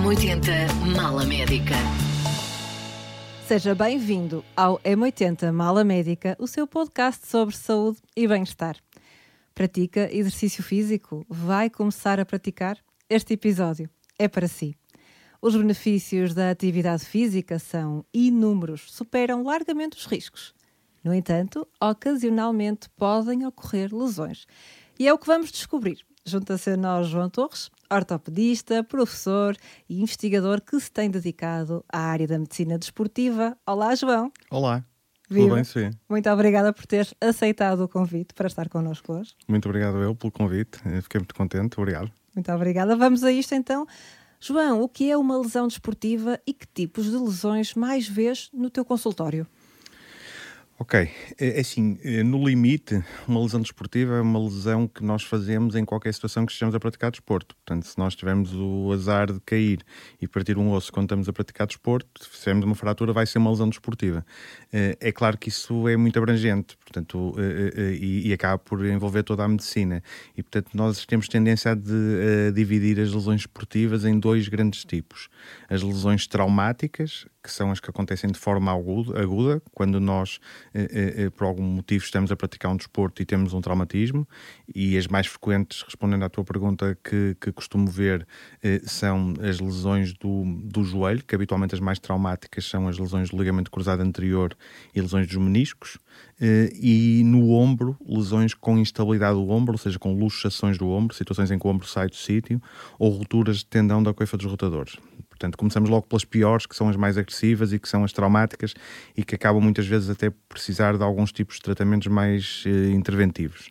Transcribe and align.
M80 0.00 0.96
Mala 0.96 1.26
Médica. 1.26 1.74
Seja 3.46 3.74
bem-vindo 3.74 4.42
ao 4.56 4.78
M80 4.78 5.52
Mala 5.52 5.84
Médica, 5.84 6.34
o 6.38 6.46
seu 6.46 6.66
podcast 6.66 7.26
sobre 7.26 7.54
saúde 7.54 7.98
e 8.16 8.26
bem-estar. 8.26 8.76
Pratica 9.54 10.08
exercício 10.10 10.62
físico? 10.62 11.26
Vai 11.28 11.68
começar 11.68 12.18
a 12.18 12.24
praticar? 12.24 12.78
Este 13.10 13.34
episódio 13.34 13.90
é 14.18 14.26
para 14.26 14.48
si. 14.48 14.74
Os 15.42 15.54
benefícios 15.54 16.32
da 16.32 16.50
atividade 16.50 17.04
física 17.04 17.58
são 17.58 18.02
inúmeros, 18.12 18.90
superam 18.90 19.44
largamente 19.44 19.98
os 19.98 20.06
riscos. 20.06 20.54
No 21.04 21.12
entanto, 21.12 21.68
ocasionalmente 21.78 22.88
podem 22.96 23.44
ocorrer 23.44 23.94
lesões. 23.94 24.46
E 24.98 25.06
é 25.06 25.12
o 25.12 25.18
que 25.18 25.26
vamos 25.26 25.52
descobrir. 25.52 25.98
Junta-se 26.24 26.70
a 26.70 26.76
nós 26.76 27.06
João 27.06 27.28
Torres, 27.28 27.70
ortopedista, 27.90 28.84
professor 28.84 29.56
e 29.88 30.00
investigador 30.00 30.60
que 30.60 30.78
se 30.78 30.90
tem 30.90 31.10
dedicado 31.10 31.84
à 31.92 31.98
área 31.98 32.26
da 32.26 32.38
medicina 32.38 32.78
desportiva. 32.78 33.56
Olá, 33.66 33.94
João. 33.94 34.32
Olá. 34.50 34.84
Viva. 35.28 35.44
Tudo 35.44 35.54
bem, 35.54 35.64
sim. 35.64 35.90
Muito 36.08 36.28
obrigada 36.28 36.72
por 36.72 36.86
ter 36.86 37.08
aceitado 37.20 37.84
o 37.84 37.88
convite 37.88 38.34
para 38.34 38.48
estar 38.48 38.68
connosco 38.68 39.12
hoje. 39.12 39.32
Muito 39.48 39.68
obrigado 39.68 39.98
eu 39.98 40.14
pelo 40.14 40.32
convite. 40.32 40.80
Eu 40.84 41.02
Fiquei 41.02 41.20
muito 41.20 41.34
contente. 41.34 41.78
Obrigado. 41.78 42.10
Muito 42.34 42.50
obrigada. 42.50 42.96
Vamos 42.96 43.22
a 43.22 43.30
isto 43.30 43.54
então. 43.54 43.86
João, 44.40 44.80
o 44.80 44.88
que 44.88 45.10
é 45.10 45.16
uma 45.16 45.38
lesão 45.38 45.68
desportiva 45.68 46.40
e 46.46 46.52
que 46.52 46.66
tipos 46.66 47.04
de 47.04 47.16
lesões 47.16 47.74
mais 47.74 48.08
vês 48.08 48.48
no 48.52 48.70
teu 48.70 48.84
consultório? 48.84 49.46
Ok, 50.82 50.94
é 51.38 51.58
é 51.58 51.60
assim, 51.60 51.98
eh, 52.02 52.22
no 52.22 52.42
limite, 52.42 53.04
uma 53.28 53.38
lesão 53.42 53.60
desportiva 53.60 54.14
é 54.14 54.20
uma 54.22 54.38
lesão 54.42 54.88
que 54.88 55.04
nós 55.04 55.22
fazemos 55.22 55.74
em 55.76 55.84
qualquer 55.84 56.12
situação 56.14 56.46
que 56.46 56.52
estejamos 56.52 56.74
a 56.74 56.80
praticar 56.80 57.10
desporto. 57.10 57.54
Portanto, 57.56 57.84
se 57.86 57.98
nós 57.98 58.16
tivermos 58.16 58.54
o 58.54 58.90
azar 58.90 59.30
de 59.30 59.38
cair 59.40 59.80
e 60.22 60.26
partir 60.26 60.56
um 60.56 60.72
osso 60.72 60.90
quando 60.90 61.04
estamos 61.04 61.28
a 61.28 61.34
praticar 61.34 61.66
desporto, 61.66 62.08
se 62.24 62.30
fizermos 62.30 62.64
uma 62.64 62.74
fratura, 62.74 63.12
vai 63.12 63.26
ser 63.26 63.36
uma 63.38 63.50
lesão 63.50 63.68
desportiva. 63.68 64.24
Eh, 64.72 64.96
É 65.00 65.12
claro 65.12 65.36
que 65.36 65.50
isso 65.50 65.86
é 65.86 65.98
muito 65.98 66.18
abrangente, 66.18 66.78
portanto, 66.78 67.34
eh, 67.38 67.98
e 68.00 68.32
acaba 68.32 68.56
por 68.58 68.82
envolver 68.86 69.22
toda 69.22 69.44
a 69.44 69.48
medicina. 69.48 70.02
E, 70.34 70.42
portanto, 70.42 70.70
nós 70.74 71.04
temos 71.04 71.28
tendência 71.28 71.72
a 71.72 72.50
dividir 72.54 72.98
as 73.00 73.12
lesões 73.12 73.42
esportivas 73.42 74.04
em 74.06 74.18
dois 74.18 74.48
grandes 74.48 74.84
tipos. 74.84 75.28
As 75.68 75.82
lesões 75.82 76.26
traumáticas, 76.26 77.26
que 77.42 77.50
são 77.50 77.70
as 77.70 77.80
que 77.80 77.88
acontecem 77.90 78.30
de 78.30 78.38
forma 78.38 78.70
aguda, 78.72 79.62
quando 79.72 79.98
nós, 80.00 80.38
por 81.36 81.44
algum 81.44 81.62
motivo, 81.62 82.04
estamos 82.04 82.30
a 82.30 82.36
praticar 82.36 82.70
um 82.70 82.76
desporto 82.76 83.22
e 83.22 83.24
temos 83.24 83.52
um 83.52 83.60
traumatismo, 83.60 84.26
e 84.74 84.96
as 84.96 85.06
mais 85.06 85.26
frequentes, 85.26 85.82
respondendo 85.82 86.24
à 86.24 86.28
tua 86.28 86.44
pergunta, 86.44 86.96
que, 87.02 87.36
que 87.40 87.52
costumo 87.52 87.88
ver, 87.88 88.26
eh, 88.62 88.80
são 88.84 89.34
as 89.40 89.60
lesões 89.60 90.12
do, 90.12 90.44
do 90.64 90.84
joelho, 90.84 91.24
que 91.24 91.34
habitualmente 91.34 91.74
as 91.74 91.80
mais 91.80 91.98
traumáticas 91.98 92.64
são 92.64 92.88
as 92.88 92.98
lesões 92.98 93.30
do 93.30 93.36
ligamento 93.36 93.70
cruzado 93.70 94.02
anterior 94.02 94.56
e 94.94 95.00
lesões 95.00 95.26
dos 95.26 95.36
meniscos, 95.36 95.98
eh, 96.40 96.70
e 96.74 97.22
no 97.24 97.50
ombro, 97.50 97.96
lesões 98.06 98.54
com 98.54 98.78
instabilidade 98.78 99.34
do 99.34 99.48
ombro, 99.50 99.72
ou 99.72 99.78
seja, 99.78 99.98
com 99.98 100.14
luxações 100.14 100.78
do 100.78 100.88
ombro, 100.88 101.14
situações 101.14 101.50
em 101.50 101.58
que 101.58 101.66
o 101.66 101.70
ombro 101.70 101.86
sai 101.86 102.08
do 102.08 102.16
sítio, 102.16 102.60
ou 102.98 103.10
rupturas 103.10 103.58
de 103.58 103.66
tendão 103.66 104.02
da 104.02 104.14
coifa 104.14 104.36
dos 104.36 104.46
rotadores. 104.46 104.96
Portanto, 105.40 105.56
começamos 105.56 105.88
logo 105.88 106.06
pelas 106.06 106.22
piores, 106.22 106.66
que 106.66 106.76
são 106.76 106.90
as 106.90 106.96
mais 106.96 107.16
agressivas 107.16 107.72
e 107.72 107.78
que 107.78 107.88
são 107.88 108.04
as 108.04 108.12
traumáticas 108.12 108.74
e 109.16 109.24
que 109.24 109.34
acabam 109.34 109.62
muitas 109.62 109.86
vezes 109.86 110.10
até 110.10 110.30
precisar 110.46 110.98
de 110.98 111.02
alguns 111.02 111.32
tipos 111.32 111.56
de 111.56 111.62
tratamentos 111.62 112.08
mais 112.08 112.62
eh, 112.66 112.90
interventivos. 112.90 113.70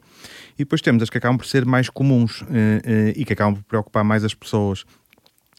E 0.56 0.64
depois 0.64 0.82
temos 0.82 1.04
as 1.04 1.12
que 1.12 1.20
acabam 1.20 1.38
por 1.38 1.46
ser 1.46 1.66
mais 1.66 1.88
comuns 1.88 2.44
eh, 2.50 2.82
eh, 2.84 3.14
e 3.16 3.24
que 3.24 3.34
acabam 3.34 3.54
por 3.54 3.64
preocupar 3.66 4.04
mais 4.04 4.24
as 4.24 4.34
pessoas 4.34 4.84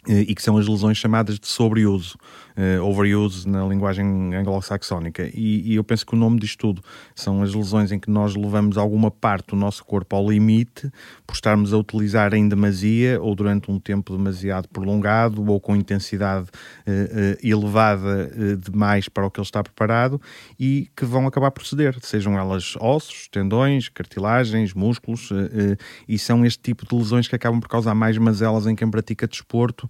e 0.06 0.34
que 0.34 0.42
são 0.42 0.56
as 0.56 0.66
lesões 0.66 0.96
chamadas 0.96 1.38
de 1.38 1.46
sobreuso, 1.46 2.16
eh, 2.56 2.80
overuse 2.80 3.48
na 3.48 3.66
linguagem 3.66 4.34
anglo-saxónica. 4.34 5.30
E, 5.34 5.72
e 5.72 5.74
eu 5.74 5.84
penso 5.84 6.06
que 6.06 6.14
o 6.14 6.18
nome 6.18 6.38
disto 6.38 6.58
tudo 6.58 6.82
são 7.14 7.42
as 7.42 7.54
lesões 7.54 7.92
em 7.92 7.98
que 7.98 8.10
nós 8.10 8.34
levamos 8.34 8.78
alguma 8.78 9.10
parte 9.10 9.48
do 9.48 9.56
nosso 9.56 9.84
corpo 9.84 10.16
ao 10.16 10.30
limite 10.30 10.90
por 11.26 11.34
estarmos 11.34 11.72
a 11.72 11.78
utilizar 11.78 12.32
em 12.34 12.48
demasia 12.48 13.20
ou 13.20 13.34
durante 13.34 13.70
um 13.70 13.78
tempo 13.78 14.16
demasiado 14.16 14.68
prolongado 14.68 15.44
ou 15.50 15.60
com 15.60 15.76
intensidade 15.76 16.48
eh, 16.86 17.36
eh, 17.42 17.48
elevada 17.48 18.30
eh, 18.34 18.56
demais 18.56 19.08
para 19.08 19.26
o 19.26 19.30
que 19.30 19.40
ele 19.40 19.46
está 19.46 19.62
preparado 19.62 20.20
e 20.58 20.88
que 20.96 21.04
vão 21.04 21.26
acabar 21.26 21.50
por 21.50 21.64
ceder, 21.66 21.96
sejam 22.00 22.38
elas 22.38 22.74
ossos, 22.80 23.28
tendões, 23.28 23.88
cartilagens, 23.88 24.74
músculos, 24.74 25.30
eh, 25.32 25.72
eh, 25.72 25.76
e 26.08 26.18
são 26.18 26.44
este 26.44 26.60
tipo 26.60 26.86
de 26.86 26.94
lesões 26.94 27.28
que 27.28 27.34
acabam 27.34 27.60
por 27.60 27.68
causar 27.68 27.94
mais 27.94 28.16
mazelas 28.18 28.66
em 28.66 28.74
quem 28.74 28.90
pratica 28.90 29.26
desporto, 29.26 29.88
eh, 29.88 29.89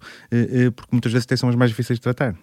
porque 0.75 0.89
muitas 0.91 1.11
vezes 1.11 1.25
até 1.25 1.35
são 1.35 1.49
as 1.49 1.55
mais 1.55 1.71
difíceis 1.71 1.99
de 1.99 2.03
tratar. 2.03 2.35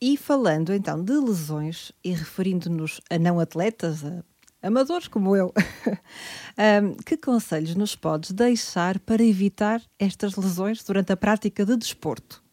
E 0.00 0.16
falando 0.16 0.74
então 0.74 1.02
de 1.02 1.14
lesões 1.14 1.90
e 2.04 2.12
referindo-nos 2.12 3.00
a 3.08 3.18
não 3.18 3.40
atletas, 3.40 4.04
a 4.04 4.22
amadores 4.62 5.08
como 5.08 5.34
eu, 5.34 5.52
ahm, 6.56 6.94
que 7.04 7.16
conselhos 7.16 7.74
nos 7.74 7.94
podes 7.94 8.32
deixar 8.32 8.98
para 8.98 9.22
evitar 9.22 9.80
estas 9.98 10.36
lesões 10.36 10.82
durante 10.82 11.12
a 11.12 11.16
prática 11.16 11.64
de 11.64 11.76
desporto? 11.76 12.45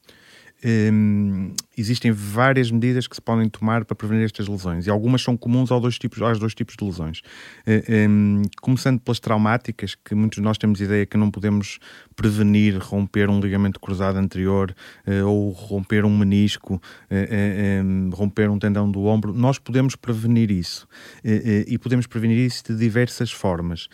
Hum, 0.65 1.53
existem 1.77 2.11
várias 2.11 2.71
medidas 2.71 3.07
que 3.07 3.15
se 3.15 3.21
podem 3.21 3.49
tomar 3.49 3.83
para 3.83 3.95
prevenir 3.95 4.25
estas 4.25 4.47
lesões 4.47 4.87
e 4.87 4.89
algumas 4.89 5.21
são 5.21 5.35
comuns 5.35 5.71
aos 5.71 5.81
dois 5.81 5.97
tipos, 5.97 6.21
aos 6.21 6.39
dois 6.39 6.53
tipos 6.53 6.75
de 6.77 6.85
lesões. 6.85 7.21
Eh, 7.65 8.07
hum, 8.07 8.43
começando 8.61 8.99
pelas 8.99 9.19
traumáticas, 9.19 9.95
que 9.95 10.15
muitos 10.15 10.37
de 10.37 10.43
nós 10.43 10.57
temos 10.57 10.79
ideia 10.79 11.05
que 11.05 11.17
não 11.17 11.29
podemos 11.29 11.79
prevenir 12.15 12.77
romper 12.77 13.29
um 13.29 13.39
ligamento 13.39 13.79
cruzado 13.79 14.17
anterior 14.17 14.73
eh, 15.05 15.23
ou 15.23 15.51
romper 15.51 16.05
um 16.05 16.17
menisco, 16.17 16.81
eh, 17.09 17.27
eh, 17.29 17.81
hum, 17.83 18.09
romper 18.13 18.49
um 18.49 18.59
tendão 18.59 18.89
do 18.89 19.05
ombro. 19.05 19.33
Nós 19.33 19.57
podemos 19.57 19.95
prevenir 19.95 20.51
isso 20.51 20.87
eh, 21.23 21.65
e 21.67 21.77
podemos 21.77 22.07
prevenir 22.07 22.37
isso 22.37 22.63
de 22.67 22.77
diversas 22.77 23.31
formas. 23.31 23.87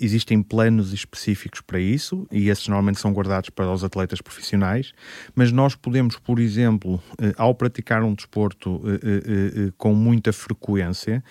Existem 0.00 0.42
planos 0.42 0.92
específicos 0.92 1.60
para 1.60 1.80
isso 1.80 2.26
e 2.30 2.48
esses 2.48 2.68
normalmente 2.68 3.00
são 3.00 3.12
guardados 3.12 3.50
para 3.50 3.70
os 3.70 3.82
atletas 3.82 4.20
profissionais, 4.20 4.92
mas 5.34 5.50
nós 5.50 5.63
podemos, 5.72 6.16
por 6.18 6.40
exemplo, 6.40 7.00
eh, 7.18 7.32
ao 7.38 7.54
praticar 7.54 8.02
um 8.02 8.12
desporto 8.12 8.82
eh, 8.84 9.68
eh, 9.68 9.72
com 9.78 9.94
muita 9.94 10.32
frequência 10.32 11.22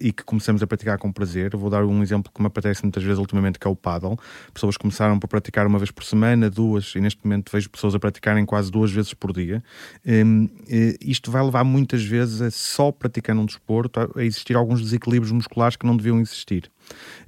e 0.00 0.12
que 0.12 0.24
começamos 0.24 0.62
a 0.62 0.66
praticar 0.66 0.98
com 0.98 1.12
prazer, 1.12 1.54
vou 1.54 1.68
dar 1.68 1.84
um 1.84 2.02
exemplo 2.02 2.32
que 2.34 2.40
me 2.40 2.46
aparece 2.46 2.82
muitas 2.82 3.02
vezes 3.02 3.18
ultimamente, 3.18 3.58
que 3.58 3.66
é 3.66 3.70
o 3.70 3.76
paddle. 3.76 4.18
Pessoas 4.52 4.78
começaram 4.78 5.18
por 5.18 5.28
praticar 5.28 5.66
uma 5.66 5.78
vez 5.78 5.90
por 5.90 6.04
semana, 6.04 6.48
duas, 6.48 6.94
e 6.94 7.00
neste 7.00 7.22
momento 7.22 7.52
vejo 7.52 7.68
pessoas 7.68 7.94
a 7.94 7.98
praticarem 7.98 8.46
quase 8.46 8.70
duas 8.70 8.90
vezes 8.90 9.12
por 9.12 9.32
dia. 9.32 9.62
Hum, 10.06 10.48
isto 11.00 11.30
vai 11.30 11.44
levar 11.44 11.64
muitas 11.64 12.02
vezes 12.02 12.40
a 12.40 12.50
só 12.50 12.90
praticando 12.90 13.42
um 13.42 13.46
desporto 13.46 14.00
a 14.16 14.24
existir 14.24 14.56
alguns 14.56 14.80
desequilíbrios 14.80 15.30
musculares 15.30 15.76
que 15.76 15.86
não 15.86 15.96
deviam 15.96 16.18
existir. 16.18 16.70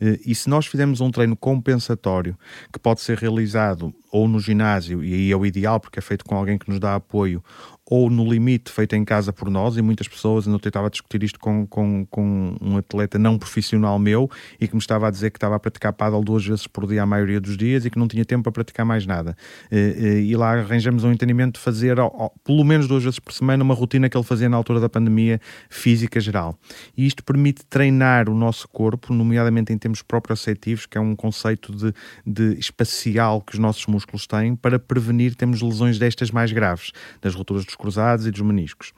Eh, 0.01 0.21
E 0.27 0.35
se 0.35 0.49
nós 0.49 0.67
fizermos 0.67 1.01
um 1.01 1.11
treino 1.11 1.37
compensatório 1.37 2.37
que 2.73 2.79
pode 2.79 3.01
ser 3.01 3.19
realizado 3.19 3.93
ou 4.11 4.29
no 4.29 4.41
ginásio, 4.41 5.05
e 5.05 5.15
aí 5.15 5.31
é 5.33 5.37
o 5.37 5.45
ideal 5.45 5.79
porque 5.81 5.99
é 5.99 6.03
feito 6.03 6.25
com 6.25 6.35
alguém 6.37 6.59
que 6.59 6.69
nos 6.69 6.81
dá 6.81 6.95
apoio, 6.95 7.43
ou 7.89 8.11
no 8.11 8.29
limite 8.29 8.73
feito 8.73 8.97
em 8.97 9.05
casa 9.05 9.33
por 9.33 9.49
nós, 9.49 9.77
e 9.77 9.83
muitas 9.83 10.09
pessoas, 10.09 10.47
eu 10.47 10.57
estava 10.57 10.89
a 10.89 10.91
discutir 10.91 11.23
isto 11.23 11.39
com, 11.39 11.67
com, 11.67 12.05
com 12.11 12.57
um 12.61 12.77
atleta 12.77 13.19
não 13.19 13.39
profissional 13.39 13.99
meu 13.99 14.29
e 14.61 14.67
que 14.67 14.75
me 14.75 14.81
estava 14.81 15.07
a 15.07 15.11
dizer 15.11 15.31
que 15.31 15.37
estava 15.37 15.55
a 15.55 15.61
praticar 15.61 15.93
paddle 15.93 16.25
duas 16.25 16.45
vezes 16.45 16.67
por 16.67 16.87
dia 16.87 17.05
a 17.05 17.07
maioria 17.07 17.41
dos 17.41 17.57
dias 17.57 17.85
e 17.85 17.91
que 17.91 17.99
não 17.99 18.09
tinha 18.09 18.25
tempo 18.25 18.43
para 18.43 18.53
praticar 18.53 18.85
mais 18.85 19.07
nada. 19.07 19.37
Eh, 19.71 19.97
eh, 19.99 20.21
E 20.21 20.37
lá 20.37 20.53
arranjamos 20.53 21.05
um 21.05 21.13
entendimento 21.13 21.55
de 21.55 21.61
fazer 21.61 21.97
pelo 22.45 22.65
menos 22.65 22.89
duas 22.89 23.05
vezes 23.05 23.21
por 23.21 23.33
semana 23.33 23.63
uma 23.63 23.75
rotina 23.75 24.09
que 24.09 24.17
ele 24.17 24.25
fazia 24.25 24.49
na 24.49 24.57
altura 24.57 24.81
da 24.81 24.89
pandemia 24.89 25.41
física 25.71 26.19
geral. 26.19 26.59
E 26.97 27.07
isto 27.07 27.23
permite 27.23 27.65
treinar 27.67 28.29
o 28.29 28.35
nosso 28.35 28.67
corpo, 28.69 29.15
nomeadamente 29.15 29.73
em 29.73 29.79
termos 29.79 30.03
proprioceptivos, 30.03 30.87
que 30.87 30.99
é 30.99 31.01
um 31.01 31.15
conceito 31.15 31.73
de, 31.73 31.93
de 32.27 32.59
espacial 32.59 33.41
que 33.41 33.55
os 33.55 33.59
nossos 33.59 33.87
músculos 33.87 34.27
têm, 34.27 34.57
para 34.57 34.79
prevenir 34.79 35.37
termos 35.37 35.63
lesões 35.63 35.99
destas 35.99 36.31
mais 36.31 36.51
graves, 36.51 36.91
das 37.23 37.35
rupturas 37.35 37.65
dos 37.65 37.76
cruzados 37.77 38.27
e 38.27 38.31
dos 38.31 38.43
meniscos. 38.43 38.93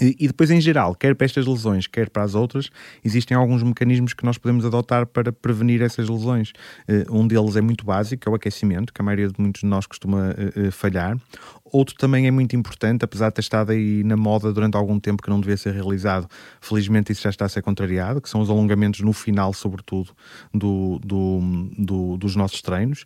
E 0.00 0.26
depois, 0.26 0.50
em 0.50 0.58
geral, 0.60 0.94
quer 0.94 1.14
para 1.14 1.26
estas 1.26 1.46
lesões, 1.46 1.86
quer 1.86 2.08
para 2.08 2.22
as 2.22 2.34
outras, 2.34 2.70
existem 3.04 3.36
alguns 3.36 3.62
mecanismos 3.62 4.14
que 4.14 4.24
nós 4.24 4.38
podemos 4.38 4.64
adotar 4.64 5.06
para 5.06 5.30
prevenir 5.30 5.82
essas 5.82 6.08
lesões. 6.08 6.52
Eh, 6.88 7.04
Um 7.10 7.26
deles 7.26 7.56
é 7.56 7.60
muito 7.60 7.84
básico, 7.84 8.26
é 8.26 8.32
o 8.32 8.34
aquecimento, 8.34 8.90
que 8.92 9.02
a 9.02 9.04
maioria 9.04 9.28
de 9.28 9.34
muitos 9.38 9.60
de 9.60 9.66
nós 9.66 9.84
costuma 9.86 10.30
eh, 10.30 10.52
eh, 10.68 10.70
falhar. 10.70 11.18
Outro 11.64 11.94
também 11.96 12.26
é 12.26 12.30
muito 12.30 12.56
importante, 12.56 13.04
apesar 13.04 13.28
de 13.28 13.34
ter 13.34 13.40
estado 13.42 13.72
aí 13.72 14.02
na 14.02 14.16
moda 14.16 14.50
durante 14.50 14.76
algum 14.78 14.98
tempo 14.98 15.22
que 15.22 15.28
não 15.28 15.38
devia 15.40 15.58
ser 15.58 15.74
realizado, 15.74 16.26
felizmente 16.60 17.12
isso 17.12 17.22
já 17.22 17.30
está 17.30 17.44
a 17.44 17.48
ser 17.48 17.60
contrariado, 17.60 18.20
que 18.22 18.30
são 18.30 18.40
os 18.40 18.48
alongamentos 18.48 19.00
no 19.00 19.12
final, 19.12 19.52
sobretudo, 19.52 20.12
do, 20.54 20.98
do, 21.04 21.40
do- 21.78 22.16
dos 22.16 22.34
nossos 22.34 22.62
treinos. 22.62 23.04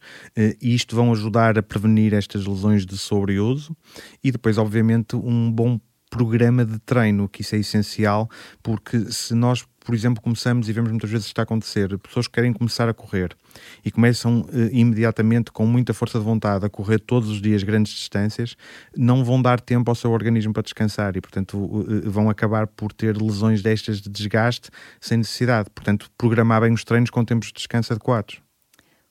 E 0.60 0.74
isto 0.74 0.94
vão 0.96 1.12
ajudar 1.12 1.58
a 1.58 1.62
prevenir 1.62 2.12
estas 2.14 2.44
lesões 2.46 2.84
de 2.86 2.96
sobreuso. 2.96 3.76
E 4.22 4.30
depois, 4.32 4.56
obviamente, 4.58 5.14
um 5.16 5.50
bom 5.50 5.78
programa 6.16 6.64
de 6.64 6.78
treino, 6.78 7.28
que 7.28 7.42
isso 7.42 7.54
é 7.54 7.58
essencial, 7.58 8.28
porque 8.62 8.98
se 9.12 9.34
nós 9.34 9.64
por 9.86 9.94
exemplo, 9.94 10.20
começamos 10.20 10.68
e 10.68 10.72
vemos 10.72 10.90
muitas 10.90 11.08
vezes 11.08 11.28
isto 11.28 11.40
acontecer, 11.40 11.96
pessoas 11.98 12.26
que 12.26 12.32
querem 12.32 12.52
começar 12.52 12.88
a 12.88 12.92
correr 12.92 13.36
e 13.84 13.90
começam 13.92 14.40
uh, 14.40 14.48
imediatamente 14.72 15.52
com 15.52 15.64
muita 15.64 15.94
força 15.94 16.18
de 16.18 16.24
vontade 16.24 16.66
a 16.66 16.68
correr 16.68 16.98
todos 16.98 17.30
os 17.30 17.40
dias 17.40 17.62
grandes 17.62 17.92
distâncias, 17.92 18.56
não 18.96 19.24
vão 19.24 19.40
dar 19.40 19.60
tempo 19.60 19.88
ao 19.88 19.94
seu 19.94 20.10
organismo 20.10 20.52
para 20.52 20.64
descansar 20.64 21.16
e, 21.16 21.20
portanto, 21.20 21.56
uh, 21.56 22.10
vão 22.10 22.28
acabar 22.28 22.66
por 22.66 22.92
ter 22.92 23.16
lesões 23.16 23.62
destas 23.62 24.00
de 24.00 24.10
desgaste 24.10 24.70
sem 25.00 25.18
necessidade. 25.18 25.70
Portanto, 25.70 26.10
programar 26.18 26.62
bem 26.62 26.72
os 26.72 26.82
treinos 26.82 27.08
com 27.08 27.24
tempos 27.24 27.46
de 27.48 27.54
descanso 27.54 27.92
adequados. 27.92 28.40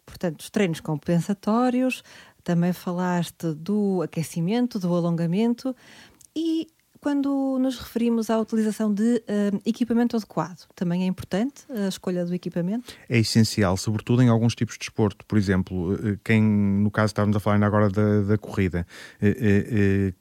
Portanto, 0.06 0.42
os 0.42 0.50
treinos 0.50 0.82
compensatórios, 0.82 2.04
também 2.44 2.74
falaste 2.74 3.54
do 3.54 4.02
aquecimento, 4.02 4.78
do 4.78 4.94
alongamento 4.94 5.74
e 6.36 6.68
quando 7.06 7.60
nos 7.60 7.78
referimos 7.78 8.32
à 8.32 8.40
utilização 8.40 8.92
de 8.92 9.04
uh, 9.04 9.62
equipamento 9.64 10.18
adequado, 10.18 10.66
também 10.74 11.04
é 11.04 11.06
importante 11.06 11.64
a 11.70 11.88
escolha 11.88 12.26
do 12.26 12.34
equipamento? 12.34 12.92
É 13.08 13.20
essencial, 13.20 13.78
sobretudo 13.78 14.24
em 14.24 14.28
alguns 14.28 14.56
tipos 14.56 14.74
de 14.74 14.80
desporto. 14.80 15.24
Por 15.28 15.38
exemplo, 15.38 15.94
eh, 15.94 16.18
quem, 16.24 16.42
no 16.42 16.90
caso 16.90 17.12
estávamos 17.12 17.38
a 17.38 17.40
falar 17.40 17.64
agora 17.64 17.92
da, 17.92 18.22
da 18.22 18.38
corrida, 18.40 18.88
eh, 19.22 20.14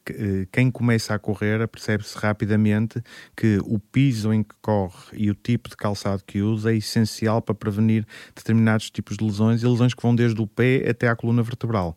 quem 0.52 0.70
começa 0.70 1.14
a 1.14 1.18
correr 1.18 1.66
percebe-se 1.68 2.18
rapidamente 2.18 3.02
que 3.34 3.58
o 3.64 3.78
piso 3.78 4.30
em 4.30 4.42
que 4.42 4.54
corre 4.60 4.92
e 5.14 5.30
o 5.30 5.34
tipo 5.34 5.70
de 5.70 5.78
calçado 5.78 6.22
que 6.26 6.42
usa 6.42 6.70
é 6.70 6.76
essencial 6.76 7.40
para 7.40 7.54
prevenir 7.54 8.06
determinados 8.36 8.90
tipos 8.90 9.16
de 9.16 9.24
lesões 9.24 9.62
e 9.62 9.66
lesões 9.66 9.94
que 9.94 10.02
vão 10.02 10.14
desde 10.14 10.38
o 10.38 10.46
pé 10.46 10.86
até 10.86 11.08
à 11.08 11.16
coluna 11.16 11.42
vertebral. 11.42 11.94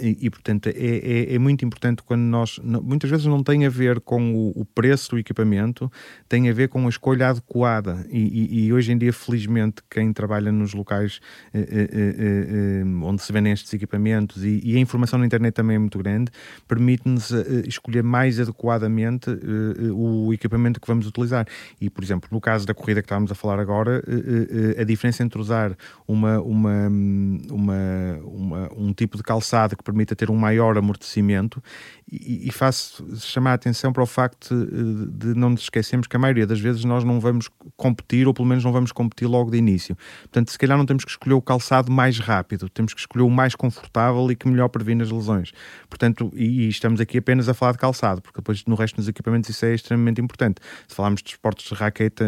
E 0.00 0.30
portanto, 0.30 0.68
é, 0.68 0.70
é, 0.76 1.34
é 1.34 1.38
muito 1.40 1.64
importante 1.64 2.04
quando 2.04 2.22
nós, 2.22 2.60
muitas 2.62 3.10
vezes 3.10 3.26
não 3.26 3.42
tem 3.42 3.66
a 3.66 3.68
ver 3.68 3.98
com 3.98 4.19
com 4.20 4.34
o, 4.34 4.60
o, 4.60 4.64
preço 4.64 5.10
do 5.10 5.18
equipamento, 5.18 5.90
tem 6.28 6.50
a 6.50 6.52
ver 6.52 6.68
com 6.68 6.84
a 6.86 6.88
escolha 6.88 7.28
adequada. 7.28 8.06
E, 8.10 8.18
e, 8.18 8.66
e 8.66 8.72
hoje 8.72 8.92
em 8.92 8.98
dia, 8.98 9.12
felizmente, 9.12 9.82
quem 9.88 10.12
trabalha 10.12 10.52
nos 10.52 10.74
locais 10.74 11.20
eh, 11.54 11.60
eh, 11.60 11.66
eh, 11.70 11.88
eh, 11.92 12.82
eh 12.82 12.84
onde 13.02 13.22
se 13.22 13.32
vendem 13.32 13.52
estes 13.52 13.72
equipamentos 13.72 14.44
e, 14.44 14.60
e, 14.62 14.76
a 14.76 14.78
informação 14.78 15.18
na 15.18 15.26
internet 15.26 15.54
também 15.54 15.76
é 15.76 15.78
muito 15.78 15.98
grande, 15.98 16.30
permite-nos 16.68 17.32
eh, 17.32 17.62
escolher 17.66 18.02
mais 18.02 18.38
adequadamente 18.38 19.30
o 19.92 20.32
equipamento 20.32 20.80
que 20.80 20.86
vamos 20.86 21.06
utilizar. 21.06 21.46
E, 21.80 21.88
por 21.88 22.04
exemplo, 22.04 22.28
no 22.30 22.40
caso 22.40 22.66
da 22.66 22.74
corrida 22.74 23.00
que 23.00 23.06
estávamos 23.06 23.32
a 23.32 23.34
falar 23.34 23.58
agora, 23.58 24.02
a 24.78 24.84
diferença 24.84 25.22
entre 25.22 25.40
usar 25.40 25.76
uma, 26.06 26.40
uma, 26.40 26.88
uma, 27.50 28.20
uma, 28.24 28.70
um 28.76 28.92
tipo 28.92 29.16
de 29.16 29.22
calçado 29.22 29.76
que 29.76 29.82
permita 29.82 30.14
ter 30.14 30.30
um 30.30 30.36
maior 30.36 30.76
amortecimento 30.76 31.62
e, 32.10 32.48
e 32.48 32.52
faço 32.52 33.06
chamar 33.16 33.52
a 33.52 33.54
atenção 33.54 33.92
para 33.92 34.02
o 34.02 34.06
facto 34.10 34.54
de 35.10 35.34
não 35.34 35.50
nos 35.50 35.62
esquecermos 35.62 36.06
que 36.06 36.16
a 36.16 36.18
maioria 36.18 36.46
das 36.46 36.60
vezes 36.60 36.84
nós 36.84 37.04
não 37.04 37.20
vamos 37.20 37.48
competir, 37.76 38.26
ou 38.26 38.34
pelo 38.34 38.46
menos 38.46 38.64
não 38.64 38.72
vamos 38.72 38.92
competir 38.92 39.26
logo 39.26 39.50
de 39.50 39.58
início. 39.58 39.96
Portanto, 40.22 40.50
se 40.50 40.58
calhar 40.58 40.76
não 40.76 40.84
temos 40.84 41.04
que 41.04 41.10
escolher 41.10 41.34
o 41.34 41.42
calçado 41.42 41.90
mais 41.90 42.18
rápido, 42.18 42.68
temos 42.68 42.92
que 42.92 43.00
escolher 43.00 43.24
o 43.24 43.30
mais 43.30 43.54
confortável 43.54 44.30
e 44.30 44.36
que 44.36 44.48
melhor 44.48 44.68
previne 44.68 45.02
as 45.02 45.10
lesões. 45.10 45.52
Portanto, 45.88 46.30
e, 46.34 46.66
e 46.66 46.68
estamos 46.68 47.00
aqui 47.00 47.18
apenas 47.18 47.48
a 47.48 47.54
falar 47.54 47.72
de 47.72 47.78
calçado, 47.78 48.20
porque 48.20 48.40
depois 48.40 48.64
no 48.66 48.74
resto 48.74 48.96
dos 48.96 49.08
equipamentos 49.08 49.48
isso 49.50 49.64
é 49.64 49.74
extremamente 49.74 50.20
importante. 50.20 50.60
Se 50.86 50.94
falarmos 50.94 51.22
de 51.22 51.30
esportes 51.30 51.68
de 51.68 51.74
raqueta, 51.74 52.24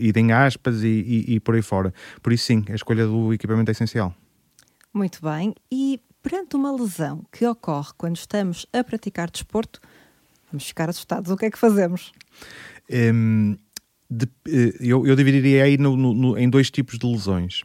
idem 0.00 0.32
aspas 0.32 0.82
e, 0.82 0.88
e, 0.88 1.34
e 1.34 1.40
por 1.40 1.54
aí 1.54 1.62
fora. 1.62 1.92
Por 2.22 2.32
isso, 2.32 2.46
sim, 2.46 2.64
a 2.68 2.74
escolha 2.74 3.06
do 3.06 3.32
equipamento 3.32 3.70
é 3.70 3.72
essencial. 3.72 4.14
Muito 4.92 5.20
bem. 5.22 5.54
E 5.70 6.00
perante 6.22 6.56
uma 6.56 6.72
lesão 6.72 7.24
que 7.30 7.46
ocorre 7.46 7.92
quando 7.98 8.16
estamos 8.16 8.66
a 8.72 8.82
praticar 8.82 9.30
desporto, 9.30 9.80
vamos 10.54 10.66
ficar 10.66 10.88
assustados. 10.88 11.30
O 11.30 11.36
que 11.36 11.46
é 11.46 11.50
que 11.50 11.58
fazemos? 11.58 12.12
Um, 12.90 13.56
de, 14.08 14.26
eh, 14.46 14.76
eu, 14.80 15.06
eu, 15.06 15.16
dividiria 15.16 15.64
aí 15.64 15.76
no, 15.76 15.96
no, 15.96 16.38
em 16.38 16.48
dois 16.48 16.70
tipos 16.70 16.98
de 16.98 17.06
lesões. 17.06 17.62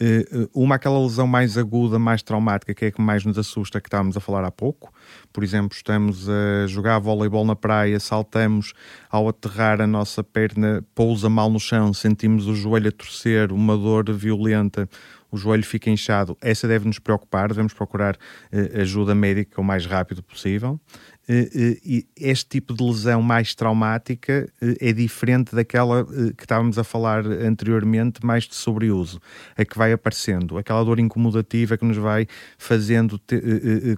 Uh, 0.00 0.48
uma, 0.54 0.76
aquela 0.76 1.02
lesão 1.02 1.26
mais 1.26 1.58
aguda, 1.58 1.98
mais 1.98 2.22
traumática, 2.22 2.72
que 2.72 2.84
é 2.84 2.88
a 2.88 2.92
que 2.92 3.00
mais 3.00 3.24
nos 3.24 3.36
assusta, 3.36 3.80
que 3.80 3.88
estávamos 3.88 4.16
a 4.16 4.20
falar 4.20 4.44
há 4.44 4.50
pouco. 4.50 4.94
Por 5.32 5.42
exemplo, 5.42 5.76
estamos 5.76 6.28
a 6.28 6.68
jogar 6.68 7.00
voleibol 7.00 7.44
na 7.44 7.56
praia, 7.56 7.98
saltamos, 7.98 8.72
ao 9.10 9.28
aterrar 9.28 9.80
a 9.80 9.88
nossa 9.88 10.22
perna 10.22 10.84
pousa 10.94 11.28
mal 11.28 11.50
no 11.50 11.58
chão, 11.58 11.92
sentimos 11.92 12.46
o 12.46 12.54
joelho 12.54 12.90
a 12.90 12.92
torcer, 12.92 13.50
uma 13.50 13.76
dor 13.76 14.12
violenta, 14.12 14.88
o 15.32 15.36
joelho 15.36 15.64
fica 15.64 15.90
inchado, 15.90 16.38
essa 16.40 16.68
deve 16.68 16.86
nos 16.86 17.00
preocupar, 17.00 17.48
devemos 17.48 17.72
procurar 17.72 18.14
uh, 18.14 18.80
ajuda 18.80 19.16
médica 19.16 19.60
o 19.60 19.64
mais 19.64 19.84
rápido 19.84 20.22
possível. 20.22 20.80
Uh, 21.28 21.42
uh, 21.42 22.06
este 22.16 22.48
tipo 22.48 22.74
de 22.74 22.82
lesão 22.82 23.20
mais 23.20 23.54
traumática 23.54 24.50
é 24.80 24.92
diferente 24.92 25.54
daquela 25.54 26.04
que 26.36 26.42
estávamos 26.44 26.78
a 26.78 26.84
falar 26.84 27.26
anteriormente, 27.26 28.24
mais 28.24 28.44
de 28.44 28.54
sobreuso, 28.54 29.20
a 29.56 29.64
que 29.64 29.76
vai 29.76 29.92
aparecendo, 29.92 30.58
aquela 30.58 30.82
dor 30.84 30.98
incomodativa 30.98 31.76
que 31.76 31.84
nos 31.84 31.96
vai 31.96 32.26
fazendo 32.56 33.20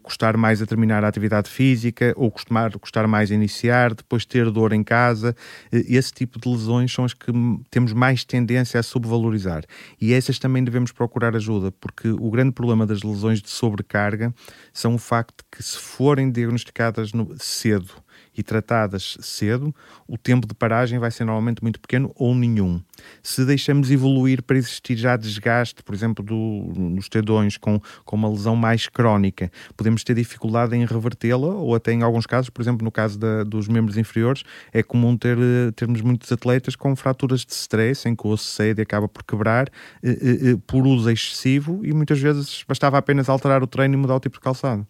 custar 0.03 0.37
mais 0.37 0.61
a 0.61 0.67
terminar 0.67 1.05
a 1.05 1.09
atividade 1.09 1.49
física 1.49 2.12
ou 2.17 2.31
costumar, 2.31 2.71
custar 2.79 3.06
mais 3.06 3.31
a 3.31 3.35
iniciar, 3.35 3.94
depois 3.94 4.25
ter 4.25 4.50
dor 4.50 4.73
em 4.73 4.82
casa. 4.82 5.35
Esse 5.73 6.12
tipo 6.12 6.38
de 6.38 6.49
lesões 6.49 6.93
são 6.93 7.05
as 7.05 7.15
que 7.15 7.32
temos 7.71 7.93
mais 7.93 8.25
tendência 8.25 8.81
a 8.81 8.82
subvalorizar 8.82 9.65
e 10.00 10.12
essas 10.12 10.38
também 10.38 10.65
devemos 10.65 10.93
procurar 10.93 11.35
ajuda, 11.37 11.73
porque 11.73 12.09
o 12.09 12.31
grande 12.31 12.53
problema 12.53 12.87
das 12.87 13.03
lesões 13.03 13.41
de 13.41 13.50
sobrecarga 13.50 14.35
são 14.73 14.94
o 14.94 14.99
facto 14.99 15.38
de 15.38 15.56
que, 15.56 15.62
se 15.62 15.79
forem 15.79 16.31
diagnosticadas 16.31 17.12
no, 17.25 17.38
cedo 17.38 17.93
e 18.37 18.43
tratadas 18.43 19.17
cedo, 19.20 19.75
o 20.06 20.17
tempo 20.17 20.46
de 20.46 20.55
paragem 20.55 20.99
vai 20.99 21.11
ser 21.11 21.25
normalmente 21.25 21.62
muito 21.62 21.81
pequeno 21.81 22.12
ou 22.14 22.34
nenhum. 22.34 22.81
Se 23.22 23.44
deixamos 23.44 23.90
evoluir 23.90 24.43
para 24.43 24.56
existir 24.56 24.96
já 24.96 25.17
desgaste, 25.17 25.82
por 25.82 25.94
exemplo, 25.94 26.25
do, 26.25 26.72
nos 26.75 27.08
tendões 27.08 27.56
com, 27.56 27.81
com 28.05 28.17
uma 28.17 28.28
lesão 28.28 28.55
mais 28.55 28.88
crónica, 28.88 29.50
podemos 29.76 30.05
ter 30.05 30.14
dificuldade 30.14 30.76
em 30.76 30.84
revertê-la 30.84 31.49
ou 31.49 31.75
até 31.75 31.93
em 31.93 32.02
alguns 32.02 32.26
casos, 32.26 32.50
por 32.50 32.62
exemplo, 32.62 32.84
no 32.84 32.90
caso 32.90 33.19
da, 33.19 33.44
dos 33.44 33.69
membros 33.69 33.96
inferiores, 33.96 34.43
é 34.72 34.82
comum 34.82 35.17
ter, 35.17 35.37
termos 35.75 36.00
muitos 36.00 36.31
atletas 36.31 36.76
com 36.76 36.94
fraturas 36.94 37.44
de 37.44 37.52
stress, 37.52 38.08
em 38.08 38.14
que 38.14 38.26
o 38.26 38.31
osso 38.31 38.44
cede 38.44 38.81
acaba 38.81 39.08
por 39.08 39.22
quebrar 39.25 39.69
eh, 40.02 40.11
eh, 40.11 40.50
eh, 40.50 40.56
por 40.67 40.87
uso 40.87 41.11
excessivo 41.11 41.81
e 41.84 41.93
muitas 41.93 42.19
vezes 42.19 42.64
bastava 42.67 42.99
apenas 42.99 43.28
alterar 43.28 43.62
o 43.62 43.67
treino 43.67 43.94
e 43.94 43.96
mudar 43.96 44.17
o 44.17 44.20
tipo 44.20 44.37
de 44.37 44.40
calçado. 44.40 44.87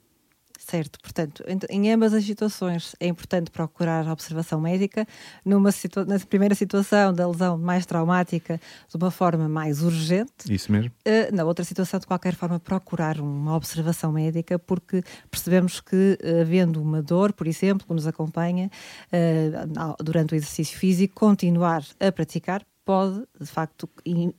Certo, 0.61 0.99
portanto, 1.01 1.43
em 1.71 1.91
ambas 1.91 2.13
as 2.13 2.23
situações 2.23 2.95
é 3.01 3.07
importante 3.07 3.51
procurar 3.51 4.07
a 4.07 4.13
observação 4.13 4.61
médica. 4.61 5.07
Numa 5.43 5.73
situa 5.73 6.05
na 6.05 6.19
primeira 6.19 6.55
situação 6.55 7.15
da 7.15 7.27
lesão 7.27 7.57
mais 7.57 7.87
traumática, 7.87 8.61
de 8.89 8.97
uma 8.97 9.11
forma 9.11 9.49
mais 9.49 9.83
urgente. 9.83 10.31
Isso 10.51 10.71
mesmo. 10.71 10.93
Uh, 11.09 11.35
na 11.35 11.45
outra 11.45 11.65
situação, 11.65 11.99
de 11.99 12.07
qualquer 12.07 12.35
forma, 12.35 12.61
procurar 12.61 13.19
uma 13.21 13.57
observação 13.57 14.13
médica, 14.13 14.59
porque 14.59 15.03
percebemos 15.31 15.81
que, 15.81 16.19
uh, 16.23 16.43
havendo 16.43 16.83
uma 16.83 17.03
dor, 17.03 17.33
por 17.33 17.47
exemplo, 17.47 17.87
que 17.87 17.95
nos 17.95 18.07
acompanha 18.07 18.71
uh, 19.07 20.05
durante 20.05 20.35
o 20.35 20.37
exercício 20.37 20.79
físico, 20.79 21.15
continuar 21.15 21.83
a 21.99 22.13
praticar 22.13 22.63
pode, 22.85 23.23
de 23.41 23.47
facto, 23.47 23.89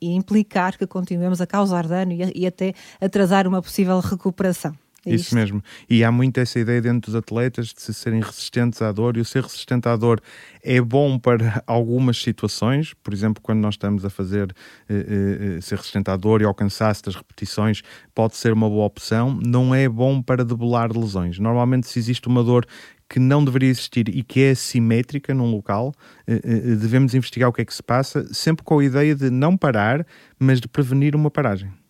implicar 0.01 0.77
que 0.77 0.85
continuemos 0.85 1.41
a 1.41 1.47
causar 1.47 1.87
dano 1.87 2.11
e, 2.11 2.41
e 2.41 2.45
até 2.45 2.73
atrasar 2.99 3.47
uma 3.47 3.61
possível 3.61 3.99
recuperação. 3.99 4.75
É 5.05 5.15
Isso 5.15 5.25
isto. 5.25 5.35
mesmo. 5.35 5.63
E 5.89 6.03
há 6.03 6.11
muito 6.11 6.37
essa 6.39 6.59
ideia 6.59 6.79
dentro 6.79 7.11
dos 7.11 7.15
atletas 7.15 7.67
de 7.67 7.81
se 7.81 7.91
serem 7.93 8.21
resistentes 8.21 8.81
à 8.83 8.91
dor, 8.91 9.17
e 9.17 9.19
o 9.19 9.25
ser 9.25 9.41
resistente 9.41 9.87
à 9.87 9.95
dor 9.95 10.21
é 10.63 10.79
bom 10.79 11.17
para 11.17 11.63
algumas 11.65 12.21
situações, 12.21 12.93
por 13.03 13.11
exemplo, 13.11 13.41
quando 13.41 13.59
nós 13.59 13.73
estamos 13.73 14.05
a 14.05 14.11
fazer 14.11 14.51
uh, 14.51 15.57
uh, 15.57 15.61
ser 15.61 15.77
resistente 15.77 16.11
à 16.11 16.15
dor 16.15 16.41
e 16.41 16.45
ao 16.45 16.53
cansaço 16.53 17.03
das 17.03 17.15
repetições, 17.15 17.81
pode 18.13 18.35
ser 18.35 18.53
uma 18.53 18.69
boa 18.69 18.85
opção, 18.85 19.39
não 19.43 19.73
é 19.73 19.89
bom 19.89 20.21
para 20.21 20.45
debelar 20.45 20.95
lesões. 20.95 21.39
Normalmente, 21.39 21.87
se 21.87 21.97
existe 21.97 22.27
uma 22.27 22.43
dor 22.43 22.67
que 23.09 23.19
não 23.19 23.43
deveria 23.43 23.69
existir 23.69 24.07
e 24.07 24.21
que 24.21 24.41
é 24.41 24.51
assimétrica 24.51 25.33
num 25.33 25.49
local, 25.49 25.93
uh, 26.27 26.75
devemos 26.75 27.15
investigar 27.15 27.49
o 27.49 27.53
que 27.53 27.63
é 27.63 27.65
que 27.65 27.73
se 27.73 27.81
passa, 27.81 28.31
sempre 28.31 28.63
com 28.63 28.77
a 28.77 28.85
ideia 28.85 29.15
de 29.15 29.31
não 29.31 29.57
parar, 29.57 30.05
mas 30.37 30.61
de 30.61 30.67
prevenir 30.67 31.15
uma 31.15 31.31
paragem. 31.31 31.80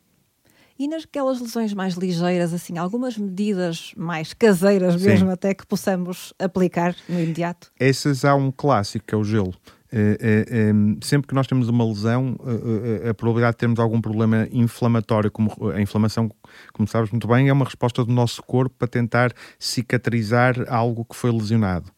E 0.81 0.87
naquelas 0.87 1.39
lesões 1.39 1.75
mais 1.75 1.93
ligeiras, 1.93 2.55
assim, 2.55 2.75
algumas 2.75 3.15
medidas 3.15 3.91
mais 3.95 4.33
caseiras 4.33 4.99
mesmo, 4.99 5.27
Sim. 5.27 5.31
até 5.31 5.53
que 5.53 5.63
possamos 5.63 6.33
aplicar 6.39 6.95
no 7.07 7.19
imediato? 7.19 7.71
Essas 7.79 8.25
há 8.25 8.33
um 8.33 8.49
clássico, 8.49 9.05
que 9.05 9.13
é 9.13 9.17
o 9.19 9.23
gelo. 9.23 9.53
Sempre 11.01 11.27
que 11.27 11.33
nós 11.33 11.47
temos 11.47 11.67
uma 11.67 11.85
lesão, 11.85 12.35
a 13.09 13.13
probabilidade 13.13 13.55
de 13.55 13.57
termos 13.57 13.79
algum 13.79 13.99
problema 13.99 14.47
inflamatório, 14.51 15.29
como 15.29 15.51
a 15.73 15.81
inflamação, 15.81 16.31
como 16.73 16.87
sabes 16.87 17.11
muito 17.11 17.27
bem, 17.27 17.49
é 17.49 17.53
uma 17.53 17.65
resposta 17.65 18.05
do 18.05 18.11
nosso 18.11 18.41
corpo 18.43 18.75
para 18.79 18.87
tentar 18.87 19.33
cicatrizar 19.59 20.55
algo 20.67 21.03
que 21.03 21.15
foi 21.15 21.31
lesionado. 21.31 21.91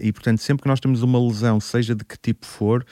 E, 0.00 0.12
portanto, 0.12 0.38
sempre 0.38 0.62
que 0.62 0.68
nós 0.68 0.80
temos 0.80 1.02
uma 1.02 1.20
lesão, 1.20 1.60
seja 1.60 1.94
de 1.94 2.04
que 2.04 2.18
tipo 2.18 2.44
for, 2.44 2.84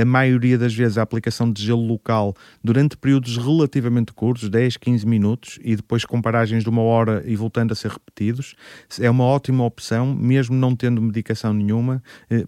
a 0.00 0.04
maioria 0.04 0.58
das 0.58 0.74
vezes 0.74 0.98
a 0.98 1.02
aplicação 1.02 1.50
de 1.50 1.62
gelo 1.62 1.86
local 1.86 2.34
durante 2.62 2.96
períodos 2.96 3.36
relativamente 3.36 4.12
curtos, 4.12 4.48
10, 4.48 4.76
15 4.78 5.06
minutos, 5.06 5.58
e 5.62 5.76
depois 5.76 6.04
com 6.04 6.20
paragens 6.20 6.64
de 6.64 6.68
uma 6.68 6.82
hora 6.82 7.22
e 7.24 7.36
voltando 7.36 7.72
a 7.72 7.74
ser 7.74 7.90
repetidos, 7.90 8.54
é 9.00 9.08
uma 9.08 9.24
ótima 9.24 9.64
opção, 9.64 10.14
mesmo 10.14 10.56
não 10.56 10.74
tendo 10.74 11.00
medicação 11.00 11.52
nenhuma, 11.52 12.02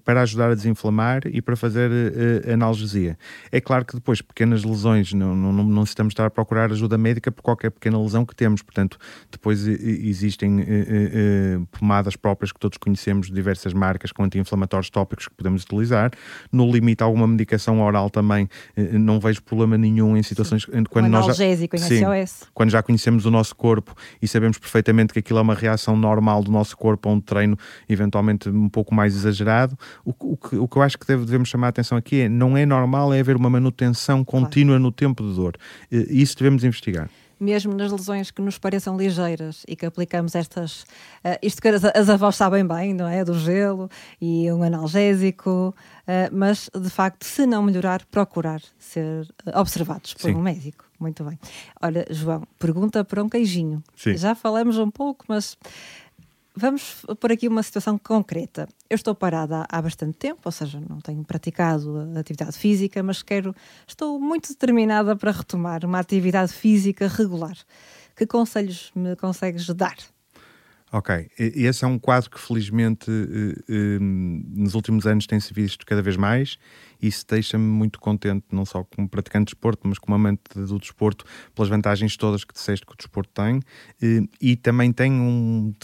para 0.05 0.23
ajudar 0.23 0.51
a 0.51 0.55
desinflamar 0.55 1.23
e 1.27 1.44
para 1.45 1.57
fazer 1.57 1.91
uh, 1.91 2.53
analgesia. 2.53 3.19
É 3.53 3.61
claro 3.61 3.85
que 3.85 3.95
depois 3.95 4.21
pequenas 4.21 4.65
lesões, 4.65 5.13
não, 5.13 5.35
não, 5.37 5.53
não 5.53 5.81
necessitamos 5.81 6.13
estar 6.13 6.27
a 6.27 6.31
procurar 6.31 6.73
ajuda 6.73 6.99
médica 6.99 7.31
por 7.31 7.43
qualquer 7.43 7.71
pequena 7.71 8.01
lesão 8.01 8.25
que 8.25 8.35
temos, 8.35 8.63
portanto, 8.63 8.99
depois 9.31 9.67
existem 9.67 10.61
uh, 10.61 10.63
uh, 10.63 11.67
pomadas 11.79 12.17
próprias 12.17 12.53
que 12.53 12.59
todos 12.59 12.79
conhecemos 12.79 13.29
de 13.29 13.33
diversas 13.35 13.73
marcas 13.73 14.13
com 14.13 14.25
anti-inflamatórios 14.25 14.91
tópicos 14.91 15.29
que 15.29 15.35
podemos 15.35 15.63
utilizar. 15.63 16.11
No 16.51 16.71
limite, 16.71 17.03
alguma 17.03 17.27
medicação 17.27 17.81
oral 17.81 18.11
também 18.11 18.49
não 18.77 19.21
vejo 19.21 19.43
problema 19.43 19.77
nenhum 19.77 20.17
em 20.17 20.23
situações 20.23 20.63
sim. 20.63 20.85
quando 20.85 21.09
nós 21.09 21.27
já, 21.27 21.35
sim, 21.35 22.49
quando 22.53 22.71
já 22.71 22.83
conhecemos 22.83 23.27
o 23.27 23.31
nosso 23.31 23.55
corpo 23.55 23.95
e 24.21 24.29
sabemos 24.29 24.59
perfeitamente 24.59 25.13
que 25.13 25.19
aquilo 25.19 25.39
é 25.39 25.43
uma 25.43 25.55
reação 25.55 25.97
normal 25.97 26.43
do 26.43 26.51
nosso 26.51 26.77
corpo 26.77 27.09
a 27.09 27.13
um 27.13 27.21
treino 27.21 27.59
eventualmente 27.89 28.49
um 28.49 28.69
pouco 28.69 28.95
mais 28.95 29.15
exagerado. 29.15 29.77
O, 30.05 30.15
o, 30.19 30.37
que, 30.37 30.57
o 30.57 30.69
que 30.69 30.77
eu 30.77 30.83
acho 30.83 30.99
que 30.99 31.07
deve, 31.07 31.25
devemos 31.35 31.49
chamar 31.49 31.67
a 31.67 31.71
atenção 31.71 31.99
aqui 31.99 32.23
é 32.23 32.29
não 32.29 32.57
é 32.57 32.65
normal 32.65 33.13
é 33.13 33.21
haver 33.21 33.37
uma 33.37 33.51
manutenção 33.51 34.25
contínua 34.25 34.75
claro. 34.75 34.83
no 34.83 34.93
tempo 34.93 35.23
de 35.23 35.35
dor. 35.35 35.57
Isso 35.91 36.37
devemos 36.37 36.65
investigar 36.65 37.11
mesmo 37.45 37.75
nas 37.75 37.93
lesões 37.93 38.31
que 38.31 38.41
nos 38.41 38.59
pareçam 38.59 38.97
ligeiras 38.97 39.65
e 39.69 39.77
que 39.77 39.85
aplicamos 39.85 40.35
estas. 40.35 40.83
Uh, 41.25 41.39
isto 41.43 41.61
que 41.61 41.69
as, 41.69 41.85
as, 41.85 42.09
avós 42.09 42.37
sabem 42.37 42.67
bem, 42.67 42.95
não 42.95 43.07
é? 43.07 43.25
Do 43.25 43.35
gelo 43.35 43.91
e 44.21 44.51
um 44.51 44.63
analgésico, 44.63 45.75
uh, 46.03 46.31
mas 46.33 46.71
de 46.75 46.89
facto, 46.89 47.25
se 47.25 47.45
não 47.47 47.63
melhorar, 47.63 48.05
procurar 48.07 48.63
ser 48.79 49.29
observados 49.55 50.15
por 50.15 50.31
Sim. 50.31 50.37
um 50.37 50.43
médico. 50.43 50.85
Muito 50.99 51.25
bem. 51.25 51.39
Olha, 51.83 52.07
João, 52.09 52.45
pergunta 52.59 53.05
para 53.05 53.23
um 53.23 53.29
queijinho. 53.29 53.83
Sim. 53.97 54.17
Já 54.17 54.35
falamos 54.35 54.79
um 54.79 54.91
pouco, 54.91 55.25
mas 55.29 55.59
Vamos 56.57 57.05
por 57.19 57.33
aqui 57.33 57.49
uma 57.49 57.65
situação 57.65 57.99
concreta. 57.99 58.69
Eu 58.89 58.95
estou 58.95 59.13
parada 59.13 59.67
há 59.69 59.83
bastante 59.83 60.17
tempo, 60.17 60.43
ou 60.45 60.53
seja, 60.53 60.81
não 60.89 61.01
tenho 61.01 61.25
praticado 61.25 61.99
atividade 62.17 62.57
física, 62.57 63.03
mas 63.03 63.23
quero, 63.23 63.53
estou 63.89 64.21
muito 64.21 64.51
determinada 64.51 65.17
para 65.17 65.33
retomar 65.33 65.85
uma 65.85 65.99
atividade 65.99 66.53
física 66.53 67.09
regular. 67.09 67.57
Que 68.15 68.25
conselhos 68.25 68.93
me 68.95 69.17
consegues 69.17 69.67
dar? 69.75 69.97
Ok, 70.93 71.29
esse 71.37 71.85
é 71.85 71.89
um 71.89 71.99
quadro 71.99 72.31
que 72.31 72.39
felizmente 72.39 73.11
eh, 73.11 73.65
eh, 73.69 73.99
nos 73.99 74.77
últimos 74.77 75.09
anos 75.09 75.27
tem-se 75.27 75.53
visto 75.53 75.85
cada 75.85 76.01
vez 76.01 76.17
mais 76.17 76.57
isso 77.07 77.25
deixa-me 77.29 77.65
muito 77.65 78.01
contente, 78.01 78.45
não 78.51 78.65
só 78.65 78.85
como 78.85 79.09
praticante 79.09 79.47
de 79.47 79.55
desporto, 79.55 79.87
mas 79.87 79.99
como 79.99 80.15
amante 80.15 80.43
do 80.55 80.79
desporto, 80.79 81.25
pelas 81.55 81.69
vantagens 81.69 82.17
todas 82.17 82.45
que 82.45 82.55
disseste 82.55 82.87
que 82.87 82.93
o 82.93 82.97
desporto 82.97 83.31
tem, 83.35 83.61
e, 84.41 84.57
também 84.57 84.93
tem 84.93 85.13
um, 85.13 85.75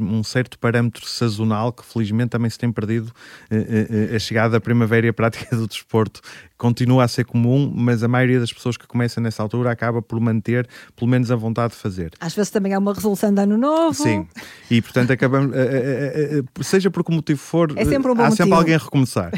um, 0.00 0.22
certo 0.22 0.58
parâmetro 0.58 1.06
sazonal 1.06 1.72
que 1.72 1.84
felizmente 1.84 2.30
também 2.30 2.50
se 2.50 2.58
tem 2.58 2.70
perdido 2.72 3.12
eh, 3.50 4.08
eh, 4.12 4.16
a 4.16 4.18
chegada 4.18 4.52
da 4.52 4.60
primavera 4.60 5.06
e 5.06 5.08
a 5.10 5.12
prática 5.12 5.54
do 5.56 5.66
desporto 5.66 6.20
continua 6.56 7.04
a 7.04 7.08
ser 7.08 7.24
comum, 7.24 7.72
mas 7.74 8.02
a 8.02 8.08
maioria 8.08 8.38
das 8.38 8.52
pessoas 8.52 8.76
que 8.76 8.86
começam 8.86 9.22
nessa 9.22 9.42
altura 9.42 9.70
acaba 9.70 10.02
por 10.02 10.20
manter 10.20 10.68
pelo 10.94 11.10
menos 11.10 11.30
a 11.30 11.36
vontade 11.36 11.72
de 11.72 11.80
fazer. 11.80 12.12
Às 12.20 12.34
vezes 12.34 12.50
também 12.50 12.74
há 12.74 12.78
uma 12.78 12.92
resolução 12.92 13.32
de 13.32 13.40
ano 13.40 13.56
novo. 13.56 13.94
Sim, 13.94 14.26
e 14.70 14.80
portanto 14.82 15.10
acabamos, 15.10 15.52
eh, 15.54 16.42
seja 16.60 16.90
por 16.90 17.02
que 17.02 17.12
motivo 17.12 17.40
for, 17.40 17.72
é 17.76 17.84
sempre 17.84 18.10
um 18.10 18.12
há 18.12 18.16
motivo. 18.16 18.36
sempre 18.36 18.54
alguém 18.54 18.74
a 18.74 18.78
recomeçar. 18.78 19.32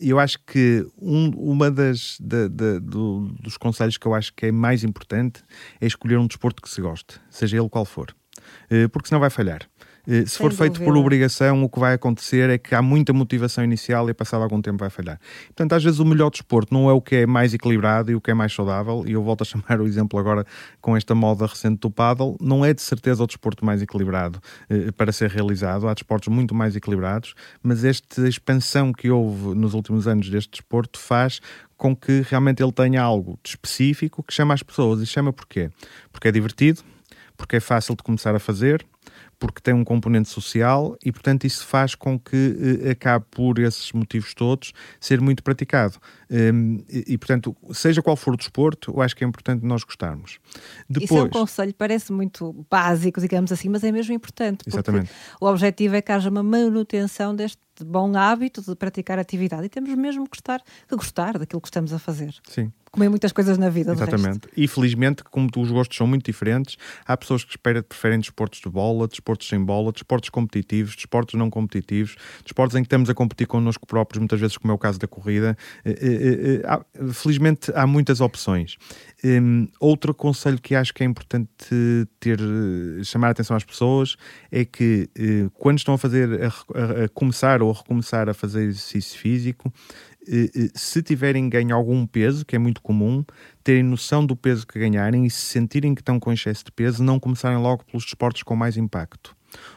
Eu 0.00 0.15
eu 0.16 0.20
acho 0.20 0.38
que 0.46 0.86
um, 0.98 1.28
uma 1.36 1.70
das 1.70 2.16
de, 2.18 2.48
de, 2.48 2.80
do, 2.80 3.28
dos 3.40 3.56
conselhos 3.56 3.98
que 3.98 4.06
eu 4.06 4.14
acho 4.14 4.32
que 4.34 4.46
é 4.46 4.52
mais 4.52 4.82
importante 4.82 5.42
é 5.80 5.86
escolher 5.86 6.18
um 6.18 6.26
desporto 6.26 6.62
que 6.62 6.70
se 6.70 6.80
goste, 6.80 7.20
seja 7.30 7.58
ele 7.58 7.68
qual 7.68 7.84
for, 7.84 8.14
eh, 8.70 8.88
porque 8.88 9.08
senão 9.08 9.20
vai 9.20 9.30
falhar. 9.30 9.68
Se 10.06 10.26
Sem 10.26 10.38
for 10.38 10.52
feito 10.52 10.80
por 10.80 10.96
obrigação, 10.96 11.64
o 11.64 11.68
que 11.68 11.80
vai 11.80 11.94
acontecer 11.94 12.48
é 12.48 12.58
que 12.58 12.74
há 12.74 12.80
muita 12.80 13.12
motivação 13.12 13.64
inicial 13.64 14.08
e 14.08 14.14
passado 14.14 14.42
algum 14.42 14.62
tempo 14.62 14.78
vai 14.78 14.88
falhar. 14.88 15.18
Portanto, 15.46 15.72
às 15.72 15.82
vezes 15.82 15.98
o 15.98 16.04
melhor 16.04 16.30
desporto 16.30 16.72
não 16.72 16.88
é 16.88 16.92
o 16.92 17.00
que 17.00 17.16
é 17.16 17.26
mais 17.26 17.52
equilibrado 17.52 18.12
e 18.12 18.14
o 18.14 18.20
que 18.20 18.30
é 18.30 18.34
mais 18.34 18.52
saudável, 18.52 19.04
e 19.06 19.12
eu 19.12 19.22
volto 19.22 19.42
a 19.42 19.44
chamar 19.46 19.80
o 19.80 19.86
exemplo 19.86 20.18
agora 20.18 20.46
com 20.80 20.96
esta 20.96 21.14
moda 21.14 21.46
recente 21.46 21.80
do 21.80 21.90
paddle, 21.90 22.36
não 22.40 22.64
é 22.64 22.72
de 22.72 22.82
certeza 22.82 23.24
o 23.24 23.26
desporto 23.26 23.64
mais 23.64 23.82
equilibrado 23.82 24.40
eh, 24.70 24.92
para 24.92 25.10
ser 25.10 25.30
realizado, 25.30 25.88
há 25.88 25.94
desportos 25.94 26.28
muito 26.28 26.54
mais 26.54 26.76
equilibrados, 26.76 27.34
mas 27.62 27.84
esta 27.84 28.28
expansão 28.28 28.92
que 28.92 29.10
houve 29.10 29.54
nos 29.54 29.74
últimos 29.74 30.06
anos 30.06 30.30
deste 30.30 30.50
desporto 30.50 30.98
faz 30.98 31.40
com 31.76 31.94
que 31.94 32.22
realmente 32.28 32.62
ele 32.62 32.72
tenha 32.72 33.02
algo 33.02 33.38
de 33.42 33.50
específico 33.50 34.22
que 34.22 34.32
chama 34.32 34.54
as 34.54 34.62
pessoas. 34.62 35.00
E 35.00 35.06
chama 35.06 35.32
porquê? 35.32 35.70
Porque 36.10 36.28
é 36.28 36.32
divertido, 36.32 36.82
porque 37.36 37.56
é 37.56 37.60
fácil 37.60 37.94
de 37.94 38.02
começar 38.02 38.34
a 38.34 38.38
fazer, 38.38 38.84
porque 39.38 39.60
tem 39.60 39.74
um 39.74 39.84
componente 39.84 40.28
social 40.28 40.96
e, 41.04 41.12
portanto, 41.12 41.44
isso 41.44 41.66
faz 41.66 41.94
com 41.94 42.18
que 42.18 42.80
eh, 42.82 42.90
acabe 42.90 43.24
por 43.30 43.58
esses 43.58 43.92
motivos 43.92 44.34
todos 44.34 44.72
ser 44.98 45.20
muito 45.20 45.42
praticado. 45.42 45.98
Um, 46.30 46.78
e, 46.88 47.04
e, 47.08 47.18
portanto, 47.18 47.54
seja 47.72 48.02
qual 48.02 48.16
for 48.16 48.34
o 48.34 48.36
desporto, 48.36 48.92
eu 48.96 49.02
acho 49.02 49.14
que 49.14 49.24
é 49.24 49.26
importante 49.26 49.64
nós 49.64 49.84
gostarmos. 49.84 50.38
Depois, 50.88 51.10
isso 51.10 51.18
é 51.18 51.22
um 51.22 51.28
conselho, 51.28 51.74
parece 51.74 52.12
muito 52.12 52.66
básico, 52.70 53.20
digamos 53.20 53.52
assim, 53.52 53.68
mas 53.68 53.84
é 53.84 53.92
mesmo 53.92 54.14
importante. 54.14 54.64
Exatamente. 54.66 55.10
O 55.40 55.46
objetivo 55.46 55.96
é 55.96 56.02
que 56.02 56.12
haja 56.12 56.30
uma 56.30 56.42
manutenção 56.42 57.34
deste 57.34 57.65
bom 57.84 58.16
hábito 58.16 58.62
de 58.62 58.74
praticar 58.74 59.18
atividade 59.18 59.66
e 59.66 59.68
temos 59.68 59.94
mesmo 59.94 60.28
que, 60.28 60.36
estar, 60.36 60.62
que 60.88 60.96
gostar 60.96 61.38
daquilo 61.38 61.60
que 61.60 61.68
estamos 61.68 61.92
a 61.92 61.98
fazer. 61.98 62.34
Sim 62.48 62.72
como 62.96 63.10
muitas 63.10 63.30
coisas 63.30 63.58
na 63.58 63.68
vida. 63.68 63.92
Exatamente. 63.92 64.48
E 64.56 64.66
felizmente, 64.66 65.22
como 65.22 65.50
os 65.56 65.70
gostos 65.70 65.96
são 65.96 66.06
muito 66.06 66.24
diferentes, 66.24 66.76
há 67.06 67.14
pessoas 67.14 67.44
que 67.44 67.50
esperam, 67.50 67.82
preferem 67.82 68.18
desportos 68.18 68.60
de 68.60 68.68
bola, 68.70 69.06
desportos 69.06 69.48
sem 69.48 69.62
bola, 69.62 69.92
desportos 69.92 70.30
competitivos, 70.30 70.96
desportos 70.96 71.34
não 71.34 71.50
competitivos, 71.50 72.16
desportos 72.42 72.74
em 72.74 72.80
que 72.80 72.86
estamos 72.86 73.10
a 73.10 73.14
competir 73.14 73.46
connosco 73.46 73.86
próprios, 73.86 74.18
muitas 74.18 74.40
vezes, 74.40 74.56
como 74.56 74.72
é 74.72 74.74
o 74.74 74.78
caso 74.78 74.98
da 74.98 75.06
corrida. 75.06 75.56
Eh, 75.84 75.90
eh, 75.90 76.62
eh, 76.64 77.12
felizmente, 77.12 77.70
há 77.74 77.86
muitas 77.86 78.22
opções. 78.22 78.78
Um, 79.22 79.68
outro 79.78 80.14
conselho 80.14 80.58
que 80.60 80.74
acho 80.74 80.94
que 80.94 81.02
é 81.02 81.06
importante 81.06 81.48
ter, 82.18 82.38
chamar 83.04 83.28
a 83.28 83.30
atenção 83.30 83.56
às 83.56 83.64
pessoas 83.64 84.16
é 84.50 84.64
que 84.64 85.08
quando 85.54 85.78
estão 85.78 85.94
a 85.94 85.98
fazer, 85.98 86.28
a, 86.42 87.04
a 87.04 87.08
começar 87.08 87.62
ou 87.66 87.72
recomeçar 87.72 88.28
a 88.28 88.34
fazer 88.34 88.64
exercício 88.64 89.18
físico, 89.18 89.72
eh, 90.28 90.50
eh, 90.54 90.70
se 90.74 91.02
tiverem 91.02 91.48
ganho 91.48 91.74
algum 91.74 92.06
peso, 92.06 92.44
que 92.44 92.56
é 92.56 92.58
muito 92.58 92.80
comum, 92.82 93.24
terem 93.62 93.82
noção 93.82 94.24
do 94.24 94.34
peso 94.34 94.66
que 94.66 94.78
ganharem 94.78 95.24
e 95.24 95.30
se 95.30 95.40
sentirem 95.40 95.94
que 95.94 96.00
estão 96.00 96.18
com 96.18 96.32
excesso 96.32 96.64
de 96.64 96.72
peso, 96.72 97.02
não 97.02 97.20
começarem 97.20 97.58
logo 97.58 97.84
pelos 97.84 98.04
desportos 98.04 98.42
com 98.42 98.56
mais 98.56 98.76
impacto. 98.76 99.36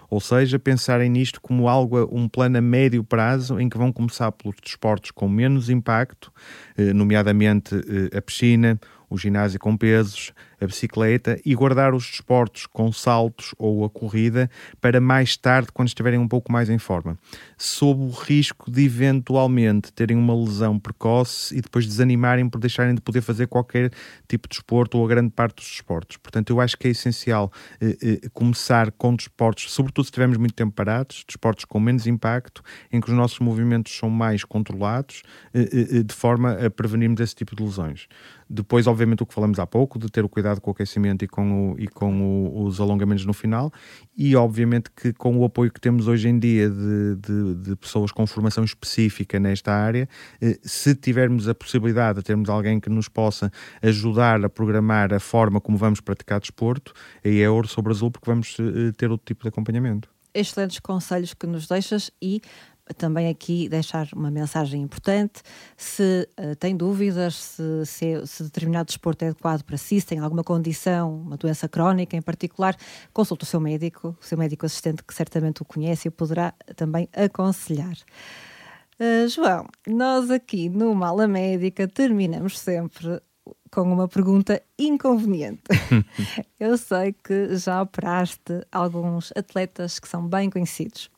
Ou 0.10 0.19
seja, 0.19 0.58
pensarem 0.58 1.10
nisto 1.10 1.39
como 1.39 1.69
algo, 1.69 2.10
um 2.12 2.27
plano 2.27 2.58
a 2.58 2.62
médio 2.62 3.03
prazo 3.03 3.60
em 3.60 3.69
que 3.69 3.77
vão 3.77 3.93
começar 3.93 4.31
pelos 4.31 4.58
desportos 4.62 5.12
com 5.12 5.29
menos 5.29 5.69
impacto, 5.69 6.34
eh, 6.77 6.91
nomeadamente 6.93 7.75
a 8.15 8.22
piscina, 8.22 8.79
o 9.10 9.17
ginásio 9.17 9.60
com 9.60 9.77
pesos, 9.77 10.34
a 10.59 10.65
bicicleta 10.65 11.39
e 11.45 11.55
guardar 11.55 11.93
os 11.93 12.05
desportos 12.05 12.65
com 12.65 12.91
saltos 12.91 13.53
ou 13.57 13.85
a 13.85 13.89
corrida 13.89 14.49
para 14.81 14.99
mais 14.99 15.37
tarde, 15.37 15.69
quando 15.73 15.87
estiverem 15.87 16.19
um 16.19 16.27
pouco 16.27 16.51
mais 16.51 16.69
em 16.69 16.77
forma, 16.77 17.17
sob 17.57 18.01
o 18.03 18.09
risco 18.09 18.69
de 18.69 18.85
eventualmente 18.85 19.91
terem 19.93 20.17
uma 20.17 20.35
lesão 20.35 20.79
precoce 20.79 21.57
e 21.57 21.61
depois 21.61 21.85
desanimarem 21.85 22.49
por 22.49 22.59
deixarem 22.59 22.95
de 22.95 23.01
poder 23.01 23.21
fazer 23.21 23.47
qualquer 23.47 23.91
tipo 24.27 24.47
de 24.47 24.55
desporto 24.55 24.97
ou 24.97 25.05
a 25.05 25.07
grande 25.07 25.31
parte 25.31 25.57
dos 25.57 25.65
desportos. 25.65 26.17
Portanto, 26.17 26.49
eu 26.49 26.59
acho 26.59 26.77
que 26.77 26.87
é 26.87 26.91
essencial 26.91 27.51
eh, 27.81 27.97
eh, 28.01 28.29
começar 28.33 28.91
com 28.91 29.15
desportos, 29.15 29.71
sobretudo 29.71 30.05
se 30.05 30.09
estivermos 30.09 30.37
muito 30.37 30.53
tempo 30.53 30.73
parados, 30.73 31.23
desportos 31.27 31.65
com 31.65 31.79
menos 31.79 32.07
impacto, 32.07 32.63
em 32.91 32.99
que 32.99 33.09
os 33.09 33.15
nossos 33.15 33.39
movimentos 33.39 33.95
são 33.97 34.09
mais 34.09 34.43
controlados, 34.43 35.23
eh, 35.53 35.69
eh, 35.71 35.97
eh 35.97 36.03
de 36.03 36.13
forma 36.13 36.53
a 36.53 36.69
prevenirmos 36.69 37.19
esse 37.21 37.35
tipo 37.35 37.55
de 37.55 37.63
lesões. 37.63 38.07
Depois, 38.49 38.87
obviamente, 38.87 39.21
o 39.21 39.25
que 39.27 39.33
falamos 39.33 39.59
há 39.59 39.67
pouco, 39.67 39.99
de 39.99 40.09
ter 40.09 40.25
o 40.25 40.29
cuidado 40.29 40.48
com 40.57 40.71
o 40.71 40.73
aquecimento 40.73 41.23
e 41.23 41.27
com, 41.27 41.71
o, 41.71 41.79
e 41.79 41.87
com 41.87 42.21
o, 42.21 42.63
os 42.63 42.79
alongamentos 42.79 43.25
no 43.25 43.33
final, 43.33 43.71
e 44.17 44.35
obviamente 44.35 44.89
que 44.91 45.13
com 45.13 45.37
o 45.37 45.45
apoio 45.45 45.71
que 45.71 45.79
temos 45.79 46.07
hoje 46.07 46.27
em 46.27 46.39
dia 46.39 46.69
de, 46.69 47.15
de, 47.15 47.55
de 47.55 47.75
pessoas 47.75 48.11
com 48.11 48.25
formação 48.25 48.63
específica 48.63 49.39
nesta 49.39 49.71
área, 49.71 50.07
eh, 50.41 50.59
se 50.63 50.95
tivermos 50.95 51.47
a 51.47 51.53
possibilidade 51.53 52.19
de 52.19 52.23
termos 52.23 52.49
alguém 52.49 52.79
que 52.79 52.89
nos 52.89 53.07
possa 53.07 53.51
ajudar 53.81 54.43
a 54.43 54.49
programar 54.49 55.13
a 55.13 55.19
forma 55.19 55.61
como 55.61 55.77
vamos 55.77 56.01
praticar 56.01 56.39
desporto, 56.39 56.93
aí 57.23 57.41
é 57.41 57.49
ouro 57.49 57.67
sobre 57.67 57.91
azul, 57.91 58.09
porque 58.09 58.29
vamos 58.29 58.57
eh, 58.59 58.91
ter 58.97 59.11
outro 59.11 59.25
tipo 59.25 59.43
de 59.43 59.49
acompanhamento. 59.49 60.09
Excelentes 60.33 60.79
conselhos 60.79 61.33
que 61.33 61.47
nos 61.47 61.67
deixas 61.67 62.11
e 62.21 62.41
também 62.98 63.27
aqui 63.29 63.69
deixar 63.69 64.08
uma 64.13 64.31
mensagem 64.31 64.81
importante. 64.81 65.41
Se 65.77 66.27
uh, 66.39 66.55
tem 66.55 66.75
dúvidas 66.75 67.36
se, 67.36 67.86
se, 67.86 68.27
se, 68.27 68.43
determinado 68.43 68.88
desporto 68.88 69.24
é 69.25 69.29
adequado 69.29 69.63
para 69.63 69.77
si, 69.77 70.00
se 70.01 70.08
tem 70.08 70.19
alguma 70.19 70.43
condição, 70.43 71.22
uma 71.22 71.38
doença 71.38 71.67
crónica 71.67 72.15
em 72.15 72.22
particular, 72.22 72.75
consulte 73.13 73.43
o 73.43 73.48
seu 73.48 73.60
médico, 73.60 74.15
o 74.19 74.25
seu 74.25 74.38
médico 74.38 74.65
assistente 74.65 75.03
que 75.03 75.13
certamente 75.13 75.62
o 75.62 75.65
conhece 75.65 76.08
e 76.08 76.12
poderá 76.12 76.53
também 76.75 77.08
aconselhar. 77.13 77.96
Uh, 79.00 79.27
João, 79.29 79.65
nós 79.88 80.29
aqui 80.29 80.67
no 80.67 80.93
Mala 80.93 81.27
Médica 81.27 81.88
terminamos 81.88 82.60
sempre 82.60 83.22
com 83.72 83.81
uma 83.81 84.08
pergunta 84.08 84.62
inconveniente. 84.77 85.62
Eu 86.60 86.77
sei 86.77 87.13
que 87.13 87.55
já 87.55 87.81
operaste 87.81 88.62
alguns 88.72 89.31
atletas 89.36 90.00
que 90.00 90.08
são 90.08 90.27
bem 90.27 90.50
conhecidos. 90.50 91.10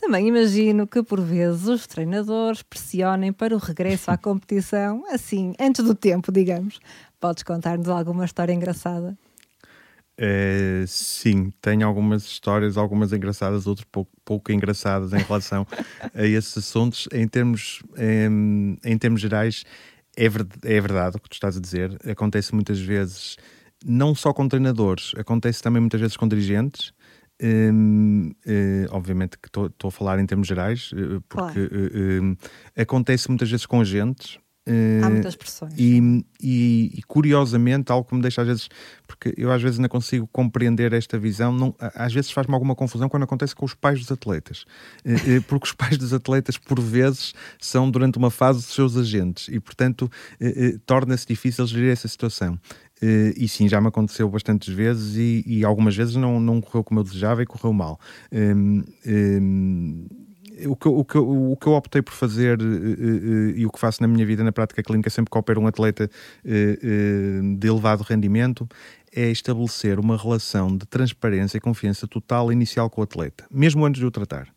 Também 0.00 0.28
imagino 0.28 0.86
que 0.86 1.02
por 1.02 1.20
vezes 1.20 1.66
os 1.66 1.86
treinadores 1.86 2.62
pressionem 2.62 3.34
para 3.34 3.54
o 3.54 3.58
regresso 3.58 4.10
à 4.10 4.16
competição, 4.18 5.04
assim, 5.10 5.52
antes 5.60 5.84
do 5.84 5.94
tempo, 5.94 6.32
digamos. 6.32 6.80
Podes 7.20 7.42
contar-nos 7.42 7.88
alguma 7.88 8.24
história 8.24 8.54
engraçada? 8.54 9.16
É, 10.16 10.84
sim, 10.86 11.52
tenho 11.60 11.86
algumas 11.86 12.24
histórias, 12.24 12.78
algumas 12.78 13.12
engraçadas, 13.12 13.66
outras 13.66 13.86
pouco, 13.92 14.10
pouco 14.24 14.50
engraçadas 14.52 15.12
em 15.12 15.18
relação 15.18 15.66
a 16.14 16.24
esses 16.24 16.56
assuntos. 16.56 17.06
Em 17.12 17.28
termos, 17.28 17.82
em, 17.98 18.78
em 18.82 18.98
termos 18.98 19.20
gerais, 19.20 19.64
é, 20.16 20.24
é 20.24 20.80
verdade 20.80 21.16
o 21.16 21.20
que 21.20 21.28
tu 21.28 21.34
estás 21.34 21.58
a 21.58 21.60
dizer. 21.60 21.98
Acontece 22.10 22.54
muitas 22.54 22.80
vezes, 22.80 23.36
não 23.84 24.14
só 24.14 24.32
com 24.32 24.48
treinadores, 24.48 25.12
acontece 25.16 25.62
também 25.62 25.80
muitas 25.80 26.00
vezes 26.00 26.16
com 26.16 26.26
dirigentes. 26.26 26.92
Hum, 27.42 28.32
hum, 28.46 28.86
obviamente 28.90 29.38
que 29.38 29.48
estou 29.48 29.88
a 29.88 29.90
falar 29.90 30.18
em 30.18 30.26
termos 30.26 30.46
gerais, 30.46 30.90
eh, 30.94 31.20
porque 31.28 31.68
claro. 31.68 31.90
Hum, 31.94 32.36
acontece 32.76 33.28
muitas 33.28 33.50
vezes 33.50 33.66
com 33.66 33.80
agentes, 33.80 34.38
Há 34.66 34.70
eh, 34.72 35.08
muitas 35.08 35.34
pressões. 35.34 35.72
E, 35.76 36.24
e, 36.40 36.92
e, 36.98 37.02
curiosamente, 37.02 37.90
algo 37.90 38.06
que 38.06 38.14
me 38.14 38.20
deixa 38.20 38.42
às 38.42 38.46
vezes, 38.46 38.68
porque 39.06 39.34
eu 39.36 39.50
às 39.50 39.60
vezes 39.60 39.78
não 39.78 39.88
consigo 39.88 40.28
compreender 40.30 40.92
esta 40.92 41.18
visão, 41.18 41.52
não, 41.52 41.74
às 41.78 42.12
vezes 42.12 42.30
faz-me 42.30 42.52
alguma 42.54 42.74
confusão 42.74 43.08
quando 43.08 43.22
acontece 43.22 43.54
com 43.54 43.64
os 43.64 43.74
pais 43.74 43.98
dos 44.00 44.12
atletas. 44.12 44.64
Eh, 45.04 45.36
eh, 45.36 45.40
porque 45.48 45.66
os 45.66 45.72
pais 45.74 45.96
dos 45.96 46.12
atletas, 46.12 46.58
por 46.58 46.78
vezes, 46.78 47.34
são 47.58 47.90
durante 47.90 48.18
uma 48.18 48.30
fase 48.30 48.60
dos 48.60 48.74
seus 48.74 48.96
agentes 48.96 49.48
e, 49.48 49.58
portanto, 49.58 50.10
torna-se 50.86 51.26
difícil 51.26 51.66
gerir 51.66 51.90
essa 51.90 52.06
situação. 52.06 52.58
Uh, 53.02 53.32
e 53.36 53.48
sim, 53.48 53.68
já 53.68 53.80
me 53.80 53.88
aconteceu 53.88 54.28
bastantes 54.28 54.72
vezes 54.74 55.16
e, 55.16 55.42
e, 55.46 55.64
algumas 55.64 55.96
vezes 55.96 56.16
não, 56.16 56.38
não 56.38 56.60
correu 56.60 56.84
como 56.84 57.00
eu 57.00 57.04
desejava 57.04 57.42
e 57.42 57.46
correu 57.46 57.72
mal. 57.72 57.98
Um, 58.30 58.82
um, 59.06 60.06
o 60.66 60.76
que, 60.76 60.88
o, 60.88 61.04
que, 61.04 61.18
o 61.18 61.56
que 61.56 61.66
eu 61.66 61.72
optei 61.72 62.02
por 62.02 62.12
fazer 62.12 62.60
uh, 62.60 62.64
uh, 62.64 63.50
e 63.56 63.66
o 63.66 63.70
que 63.70 63.78
faço 63.78 64.02
na 64.02 64.08
minha 64.08 64.24
vida 64.26 64.42
na 64.44 64.52
prática 64.52 64.82
clínica, 64.82 65.10
sempre 65.10 65.30
que 65.30 65.38
opero 65.38 65.60
um 65.60 65.66
atleta 65.66 66.10
uh, 66.44 67.56
de 67.56 67.68
elevado 67.68 68.02
rendimento, 68.02 68.68
é 69.14 69.30
estabelecer 69.30 69.98
uma 69.98 70.16
relação 70.16 70.76
de 70.76 70.86
transparência 70.86 71.56
e 71.58 71.60
confiança 71.60 72.06
total 72.06 72.52
inicial 72.52 72.88
com 72.88 73.00
o 73.00 73.04
atleta, 73.04 73.44
mesmo 73.50 73.84
antes 73.84 74.00
de 74.00 74.06
o 74.06 74.10
tratar. 74.10 74.48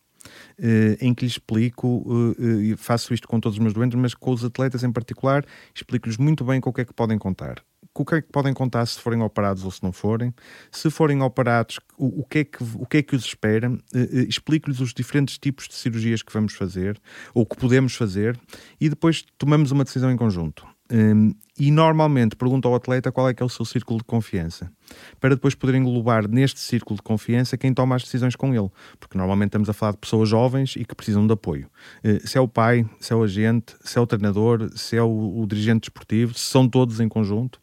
em 1.02 1.14
que 1.14 1.26
lhe 1.26 1.32
explico, 1.32 2.36
e 2.62 2.76
faço 2.78 3.14
isto 3.14 3.28
com 3.28 3.40
todos 3.40 3.58
os 3.58 3.62
meus 3.62 3.74
doentes, 3.74 4.00
mas 4.00 4.14
com 4.14 4.32
os 4.32 4.44
atletas 4.46 4.84
em 4.84 4.92
particular, 4.92 5.44
explico-lhes 5.74 6.18
muito 6.18 6.44
bem 6.44 6.62
com 6.62 6.70
o 6.70 6.74
que 6.74 6.82
é 6.82 6.86
que 6.86 6.94
podem 6.94 7.18
contar 7.18 7.64
o 8.02 8.06
que 8.06 8.16
é 8.16 8.22
que 8.22 8.30
podem 8.32 8.54
contar 8.54 8.86
se 8.86 9.00
forem 9.00 9.22
operados 9.22 9.64
ou 9.64 9.72
se 9.72 9.84
não 9.84 9.92
forem. 9.92 10.34
Se 10.72 10.90
forem 10.90 11.22
operados, 11.22 11.80
o, 11.98 12.22
o 12.22 12.24
que, 12.24 12.40
é 12.40 12.44
que, 12.44 12.64
o 12.76 12.86
que 12.86 12.98
é 12.98 13.04
que 13.04 13.16
os 13.16 13.26
espera? 13.26 13.70
Uh, 13.70 13.76
uh, 13.76 14.28
Explico-lhes 14.28 14.80
os 14.80 14.94
diferentes 14.94 15.38
tipos 15.38 15.68
de 15.68 15.76
cirurgias 15.76 16.22
que 16.22 16.34
vamos 16.34 16.54
fazer 16.54 17.00
ou 17.34 17.46
que 17.46 17.56
podemos 17.56 17.96
fazer 17.96 18.40
e 18.80 18.90
depois 18.90 19.24
tomamos 19.38 19.72
uma 19.72 19.84
decisão 19.84 20.12
em 20.12 20.18
conjunto. 20.18 20.66
Um, 20.92 21.34
e 21.58 21.72
normalmente 21.72 22.36
pergunto 22.36 22.68
ao 22.68 22.76
atleta 22.76 23.12
qual 23.12 23.30
é 23.30 23.34
que 23.34 23.42
é 23.42 23.46
o 23.46 23.50
seu 23.50 23.66
círculo 23.66 24.00
de 24.00 24.06
confiança, 24.06 24.72
para 25.20 25.34
depois 25.34 25.56
poder 25.56 25.76
englobar 25.76 26.28
neste 26.28 26.60
círculo 26.60 26.98
de 26.98 27.02
confiança 27.02 27.58
quem 27.58 27.74
toma 27.74 27.96
as 27.96 28.04
decisões 28.04 28.36
com 28.36 28.54
ele, 28.54 28.70
porque 29.00 29.18
normalmente 29.18 29.50
estamos 29.50 29.70
a 29.70 29.74
falar 29.74 29.94
de 29.94 30.00
pessoas 30.00 30.30
jovens 30.30 30.76
e 30.76 30.84
que 30.84 30.94
precisam 30.94 31.26
de 31.26 31.34
apoio. 31.34 31.68
Uh, 32.04 32.28
se 32.28 32.38
é 32.38 32.42
o 32.42 32.48
pai, 32.48 32.86
se 33.00 33.14
é 33.14 33.16
o 33.16 33.24
agente, 33.24 33.76
se 33.82 33.98
é 33.98 34.02
o 34.02 34.06
treinador, 34.06 34.70
se 34.76 34.98
é 34.98 35.02
o, 35.02 35.42
o 35.42 35.48
dirigente 35.48 35.82
desportivo, 35.82 36.34
se 36.34 36.46
são 36.46 36.68
todos 36.68 37.00
em 37.00 37.08
conjunto, 37.08 37.60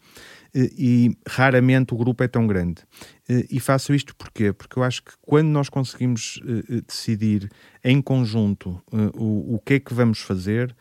e 0.54 1.16
raramente 1.26 1.94
o 1.94 1.96
grupo 1.96 2.22
é 2.22 2.28
tão 2.28 2.46
grande. 2.46 2.82
E 3.50 3.60
faço 3.60 3.94
isto 3.94 4.14
porquê? 4.16 4.52
Porque 4.52 4.78
eu 4.78 4.82
acho 4.82 5.02
que 5.02 5.12
quando 5.22 5.48
nós 5.48 5.68
conseguimos 5.68 6.40
decidir 6.86 7.50
em 7.84 8.02
conjunto 8.02 8.82
o, 9.14 9.54
o 9.54 9.60
que 9.60 9.74
é 9.74 9.80
que 9.80 9.94
vamos 9.94 10.20
fazer, 10.20 10.74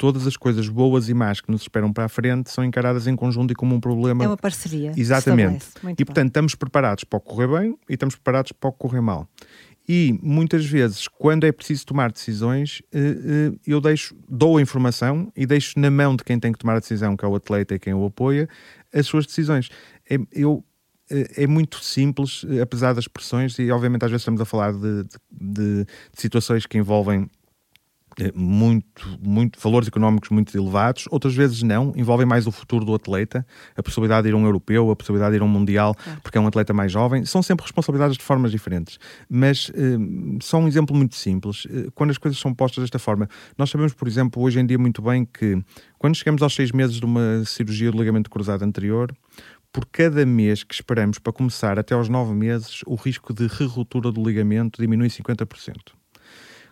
todas 0.00 0.26
as 0.26 0.34
coisas 0.34 0.66
boas 0.66 1.10
e 1.10 1.14
más 1.14 1.42
que 1.42 1.50
nos 1.50 1.60
esperam 1.60 1.92
para 1.92 2.06
a 2.06 2.08
frente 2.08 2.50
são 2.50 2.64
encaradas 2.64 3.06
em 3.06 3.14
conjunto 3.14 3.52
e 3.52 3.54
como 3.54 3.74
um 3.74 3.80
problema. 3.80 4.24
É 4.24 4.28
uma 4.28 4.36
parceria. 4.36 4.92
Exatamente. 4.96 5.66
E 5.98 6.04
portanto, 6.06 6.28
estamos 6.28 6.54
preparados 6.54 7.04
para 7.04 7.18
o 7.18 7.20
correr 7.20 7.48
bem 7.48 7.76
e 7.86 7.92
estamos 7.92 8.14
preparados 8.14 8.50
para 8.52 8.70
o 8.70 8.72
correr 8.72 9.02
mal. 9.02 9.28
E 9.92 10.16
muitas 10.22 10.64
vezes, 10.64 11.08
quando 11.08 11.42
é 11.42 11.50
preciso 11.50 11.84
tomar 11.84 12.12
decisões, 12.12 12.80
eh, 12.92 12.98
eh, 13.00 13.52
eu 13.66 13.80
deixo, 13.80 14.14
dou 14.28 14.56
a 14.56 14.62
informação 14.62 15.32
e 15.36 15.44
deixo 15.44 15.76
na 15.80 15.90
mão 15.90 16.14
de 16.14 16.22
quem 16.22 16.38
tem 16.38 16.52
que 16.52 16.60
tomar 16.60 16.76
a 16.76 16.78
decisão, 16.78 17.16
que 17.16 17.24
é 17.24 17.28
o 17.28 17.34
atleta 17.34 17.74
e 17.74 17.78
quem 17.80 17.92
o 17.92 18.06
apoia, 18.06 18.48
as 18.94 19.04
suas 19.08 19.26
decisões. 19.26 19.68
É, 20.08 20.16
eu, 20.30 20.64
é, 21.10 21.42
é 21.42 21.46
muito 21.48 21.82
simples, 21.82 22.46
apesar 22.62 22.92
das 22.92 23.08
pressões, 23.08 23.58
e 23.58 23.68
obviamente 23.72 24.04
às 24.04 24.12
vezes 24.12 24.22
estamos 24.22 24.40
a 24.40 24.44
falar 24.44 24.72
de, 24.72 25.02
de, 25.28 25.84
de 25.84 25.86
situações 26.14 26.66
que 26.66 26.78
envolvem 26.78 27.22
eh, 27.22 27.39
muito, 28.34 29.18
muito 29.20 29.58
valores 29.60 29.88
económicos 29.88 30.30
muito 30.30 30.56
elevados, 30.56 31.06
outras 31.10 31.34
vezes 31.34 31.62
não, 31.62 31.92
envolvem 31.96 32.26
mais 32.26 32.46
o 32.46 32.52
futuro 32.52 32.84
do 32.84 32.94
atleta, 32.94 33.46
a 33.76 33.82
possibilidade 33.82 34.24
de 34.24 34.28
ir 34.30 34.32
a 34.32 34.36
um 34.36 34.44
europeu, 34.44 34.90
a 34.90 34.96
possibilidade 34.96 35.32
de 35.32 35.36
ir 35.38 35.42
a 35.42 35.44
um 35.44 35.48
mundial, 35.48 35.94
claro. 35.94 36.20
porque 36.22 36.38
é 36.38 36.40
um 36.40 36.46
atleta 36.46 36.72
mais 36.72 36.92
jovem, 36.92 37.24
são 37.24 37.42
sempre 37.42 37.64
responsabilidades 37.64 38.16
de 38.16 38.22
formas 38.22 38.50
diferentes, 38.50 38.98
mas 39.28 39.70
eh, 39.74 39.98
só 40.40 40.58
um 40.58 40.68
exemplo 40.68 40.94
muito 40.94 41.14
simples, 41.14 41.66
eh, 41.70 41.88
quando 41.94 42.10
as 42.10 42.18
coisas 42.18 42.38
são 42.38 42.54
postas 42.54 42.84
desta 42.84 42.98
forma, 42.98 43.28
nós 43.56 43.70
sabemos, 43.70 43.92
por 43.92 44.06
exemplo, 44.08 44.42
hoje 44.42 44.60
em 44.60 44.66
dia 44.66 44.78
muito 44.78 45.02
bem 45.02 45.24
que 45.24 45.62
quando 45.98 46.16
chegamos 46.16 46.42
aos 46.42 46.54
seis 46.54 46.72
meses 46.72 46.96
de 46.96 47.04
uma 47.04 47.44
cirurgia 47.44 47.90
de 47.90 47.96
ligamento 47.96 48.30
cruzado 48.30 48.64
anterior, 48.64 49.14
por 49.72 49.86
cada 49.86 50.26
mês 50.26 50.64
que 50.64 50.74
esperamos 50.74 51.18
para 51.18 51.32
começar 51.32 51.78
até 51.78 51.94
aos 51.94 52.08
nove 52.08 52.34
meses, 52.34 52.80
o 52.86 52.96
risco 52.96 53.32
de 53.32 53.46
re-ruptura 53.46 54.10
do 54.10 54.22
ligamento 54.22 54.80
diminui 54.80 55.08
50% 55.08 55.99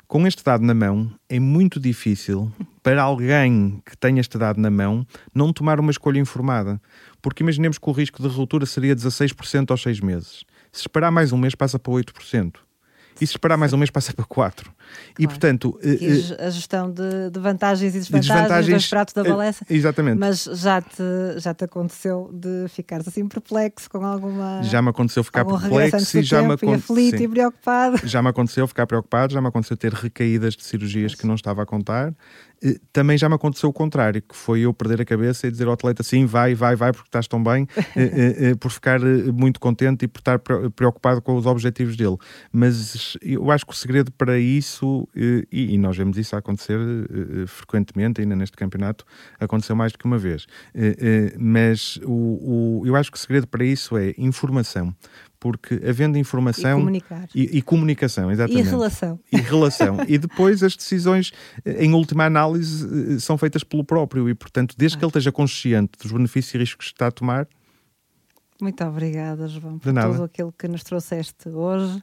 com 0.08 0.26
este 0.26 0.42
dado 0.42 0.64
na 0.64 0.72
mão, 0.72 1.12
é 1.28 1.38
muito 1.38 1.78
difícil 1.78 2.50
para 2.82 3.02
alguém 3.02 3.82
que 3.84 3.94
tenha 3.94 4.20
este 4.20 4.38
dado 4.38 4.58
na 4.58 4.70
mão 4.70 5.06
não 5.34 5.52
tomar 5.52 5.78
uma 5.78 5.90
escolha 5.90 6.18
informada. 6.18 6.80
Porque 7.20 7.42
imaginemos 7.42 7.76
que 7.76 7.88
o 7.88 7.92
risco 7.92 8.22
de 8.22 8.28
ruptura 8.28 8.64
seria 8.64 8.96
16% 8.96 9.70
aos 9.70 9.82
6 9.82 10.00
meses. 10.00 10.44
Se 10.72 10.80
esperar 10.80 11.10
mais 11.10 11.30
um 11.30 11.36
mês, 11.36 11.54
passa 11.54 11.78
para 11.78 11.92
8%. 11.92 12.56
E 13.20 13.26
se 13.26 13.32
esperar 13.34 13.58
mais 13.58 13.74
um 13.74 13.76
mês, 13.76 13.90
passa 13.90 14.14
para 14.14 14.24
4. 14.24 14.72
E, 15.18 15.26
portanto. 15.26 15.78
E 15.82 16.34
eh, 16.38 16.46
a 16.46 16.50
gestão 16.50 16.90
de, 16.90 17.30
de 17.30 17.40
vantagens 17.40 17.94
e 17.94 17.98
desvantagens, 17.98 18.36
desvantagens 18.36 18.74
dos 18.74 18.88
pratos 18.88 19.14
da 19.14 19.22
eh, 19.22 19.28
balança. 19.28 19.66
Exatamente. 19.68 20.18
Mas 20.18 20.44
já 20.44 20.80
te, 20.80 21.38
já 21.38 21.54
te 21.54 21.64
aconteceu 21.64 22.30
de 22.32 22.66
ficares 22.68 23.06
assim 23.08 23.26
perplexo 23.26 23.88
com 23.90 24.04
alguma. 24.04 24.62
Já 24.62 24.80
me 24.82 24.90
aconteceu 24.90 25.24
ficar 25.24 25.44
perplexo 25.44 26.18
e 26.18 26.22
já 26.22 26.42
me 26.42 26.54
aconteceu. 26.54 26.74
aflito 26.74 27.22
e 27.22 27.28
preocupado. 27.28 27.98
Já 28.08 28.22
me 28.22 28.28
aconteceu 28.28 28.66
ficar 28.66 28.86
preocupado, 28.86 29.32
já 29.32 29.40
me 29.40 29.48
aconteceu 29.48 29.76
ter 29.76 29.92
recaídas 29.92 30.54
de 30.54 30.64
cirurgias 30.64 31.14
que 31.14 31.26
não 31.26 31.34
estava 31.34 31.62
a 31.62 31.66
contar. 31.66 32.14
Também 32.92 33.16
já 33.16 33.28
me 33.28 33.36
aconteceu 33.36 33.68
o 33.68 33.72
contrário, 33.72 34.20
que 34.20 34.34
foi 34.34 34.60
eu 34.60 34.74
perder 34.74 35.00
a 35.00 35.04
cabeça 35.04 35.46
e 35.46 35.50
dizer 35.50 35.68
ao 35.68 35.74
atleta 35.74 36.02
sim, 36.02 36.26
vai, 36.26 36.56
vai, 36.56 36.74
vai, 36.74 36.92
porque 36.92 37.06
estás 37.06 37.28
tão 37.28 37.42
bem, 37.42 37.68
por 38.58 38.70
ficar 38.70 38.98
muito 39.32 39.60
contente 39.60 40.04
e 40.04 40.08
por 40.08 40.18
estar 40.18 40.40
preocupado 40.74 41.22
com 41.22 41.36
os 41.36 41.46
objetivos 41.46 41.96
dele. 41.96 42.16
Mas 42.50 43.16
eu 43.22 43.50
acho 43.52 43.64
que 43.64 43.72
o 43.72 43.76
segredo 43.76 44.10
para 44.10 44.38
isso 44.38 44.77
isso, 44.78 45.08
e, 45.14 45.74
e 45.74 45.78
nós 45.78 45.96
vemos 45.96 46.16
isso 46.16 46.36
acontecer 46.36 46.78
uh, 46.78 47.46
frequentemente, 47.46 48.20
ainda 48.20 48.36
neste 48.36 48.56
campeonato, 48.56 49.04
aconteceu 49.38 49.74
mais 49.74 49.92
do 49.92 49.98
que 49.98 50.04
uma 50.04 50.18
vez. 50.18 50.46
Mas 51.38 51.98
o, 52.04 52.80
o, 52.80 52.82
eu 52.86 52.94
acho 52.96 53.10
que 53.10 53.16
o 53.16 53.20
segredo 53.20 53.46
para 53.46 53.64
isso 53.64 53.96
é 53.96 54.14
informação 54.16 54.94
porque 55.40 55.80
havendo 55.86 56.18
informação 56.18 56.90
e, 56.92 57.02
e, 57.32 57.58
e 57.58 57.62
comunicação, 57.62 58.28
exatamente. 58.28 58.66
E 58.66 58.68
relação. 58.68 59.20
E 59.30 59.36
relação. 59.36 59.98
e 60.08 60.18
depois 60.18 60.64
as 60.64 60.74
decisões, 60.74 61.32
em 61.64 61.94
última 61.94 62.24
análise, 62.24 63.20
são 63.20 63.38
feitas 63.38 63.62
pelo 63.62 63.84
próprio 63.84 64.28
e, 64.28 64.34
portanto, 64.34 64.74
desde 64.76 64.96
ah. 64.96 64.98
que 64.98 65.04
ele 65.04 65.10
esteja 65.10 65.30
consciente 65.30 65.92
dos 66.02 66.10
benefícios 66.10 66.54
e 66.54 66.58
riscos 66.58 66.86
que 66.86 66.92
está 66.94 67.06
a 67.06 67.12
tomar. 67.12 67.46
Muito 68.60 68.82
obrigada, 68.84 69.46
João, 69.46 69.78
por 69.78 69.92
tudo 69.94 70.24
aquilo 70.24 70.52
que 70.52 70.66
nos 70.66 70.82
trouxeste 70.82 71.48
hoje. 71.48 72.02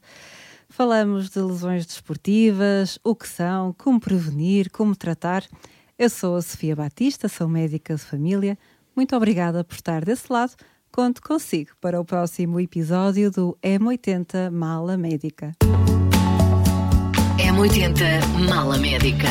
Falamos 0.75 1.29
de 1.29 1.39
lesões 1.39 1.85
desportivas, 1.85 2.99
o 3.01 3.15
que 3.15 3.29
são, 3.29 3.73
como 3.77 3.97
prevenir, 3.97 4.69
como 4.69 4.93
tratar. 4.93 5.41
Eu 5.97 6.09
sou 6.09 6.35
a 6.35 6.41
Sofia 6.41 6.75
Batista, 6.75 7.29
sou 7.29 7.47
médica 7.47 7.95
de 7.95 8.01
família. 8.01 8.57
Muito 8.93 9.15
obrigada 9.15 9.63
por 9.63 9.75
estar 9.75 10.03
desse 10.03 10.29
lado. 10.29 10.51
Conto 10.91 11.21
consigo 11.21 11.71
para 11.79 11.97
o 11.97 12.03
próximo 12.03 12.59
episódio 12.59 13.31
do 13.31 13.57
M80 13.63 14.51
Mala 14.51 14.97
Médica. 14.97 15.53
M80 17.39 18.45
Mala 18.45 18.77
Médica. 18.77 19.29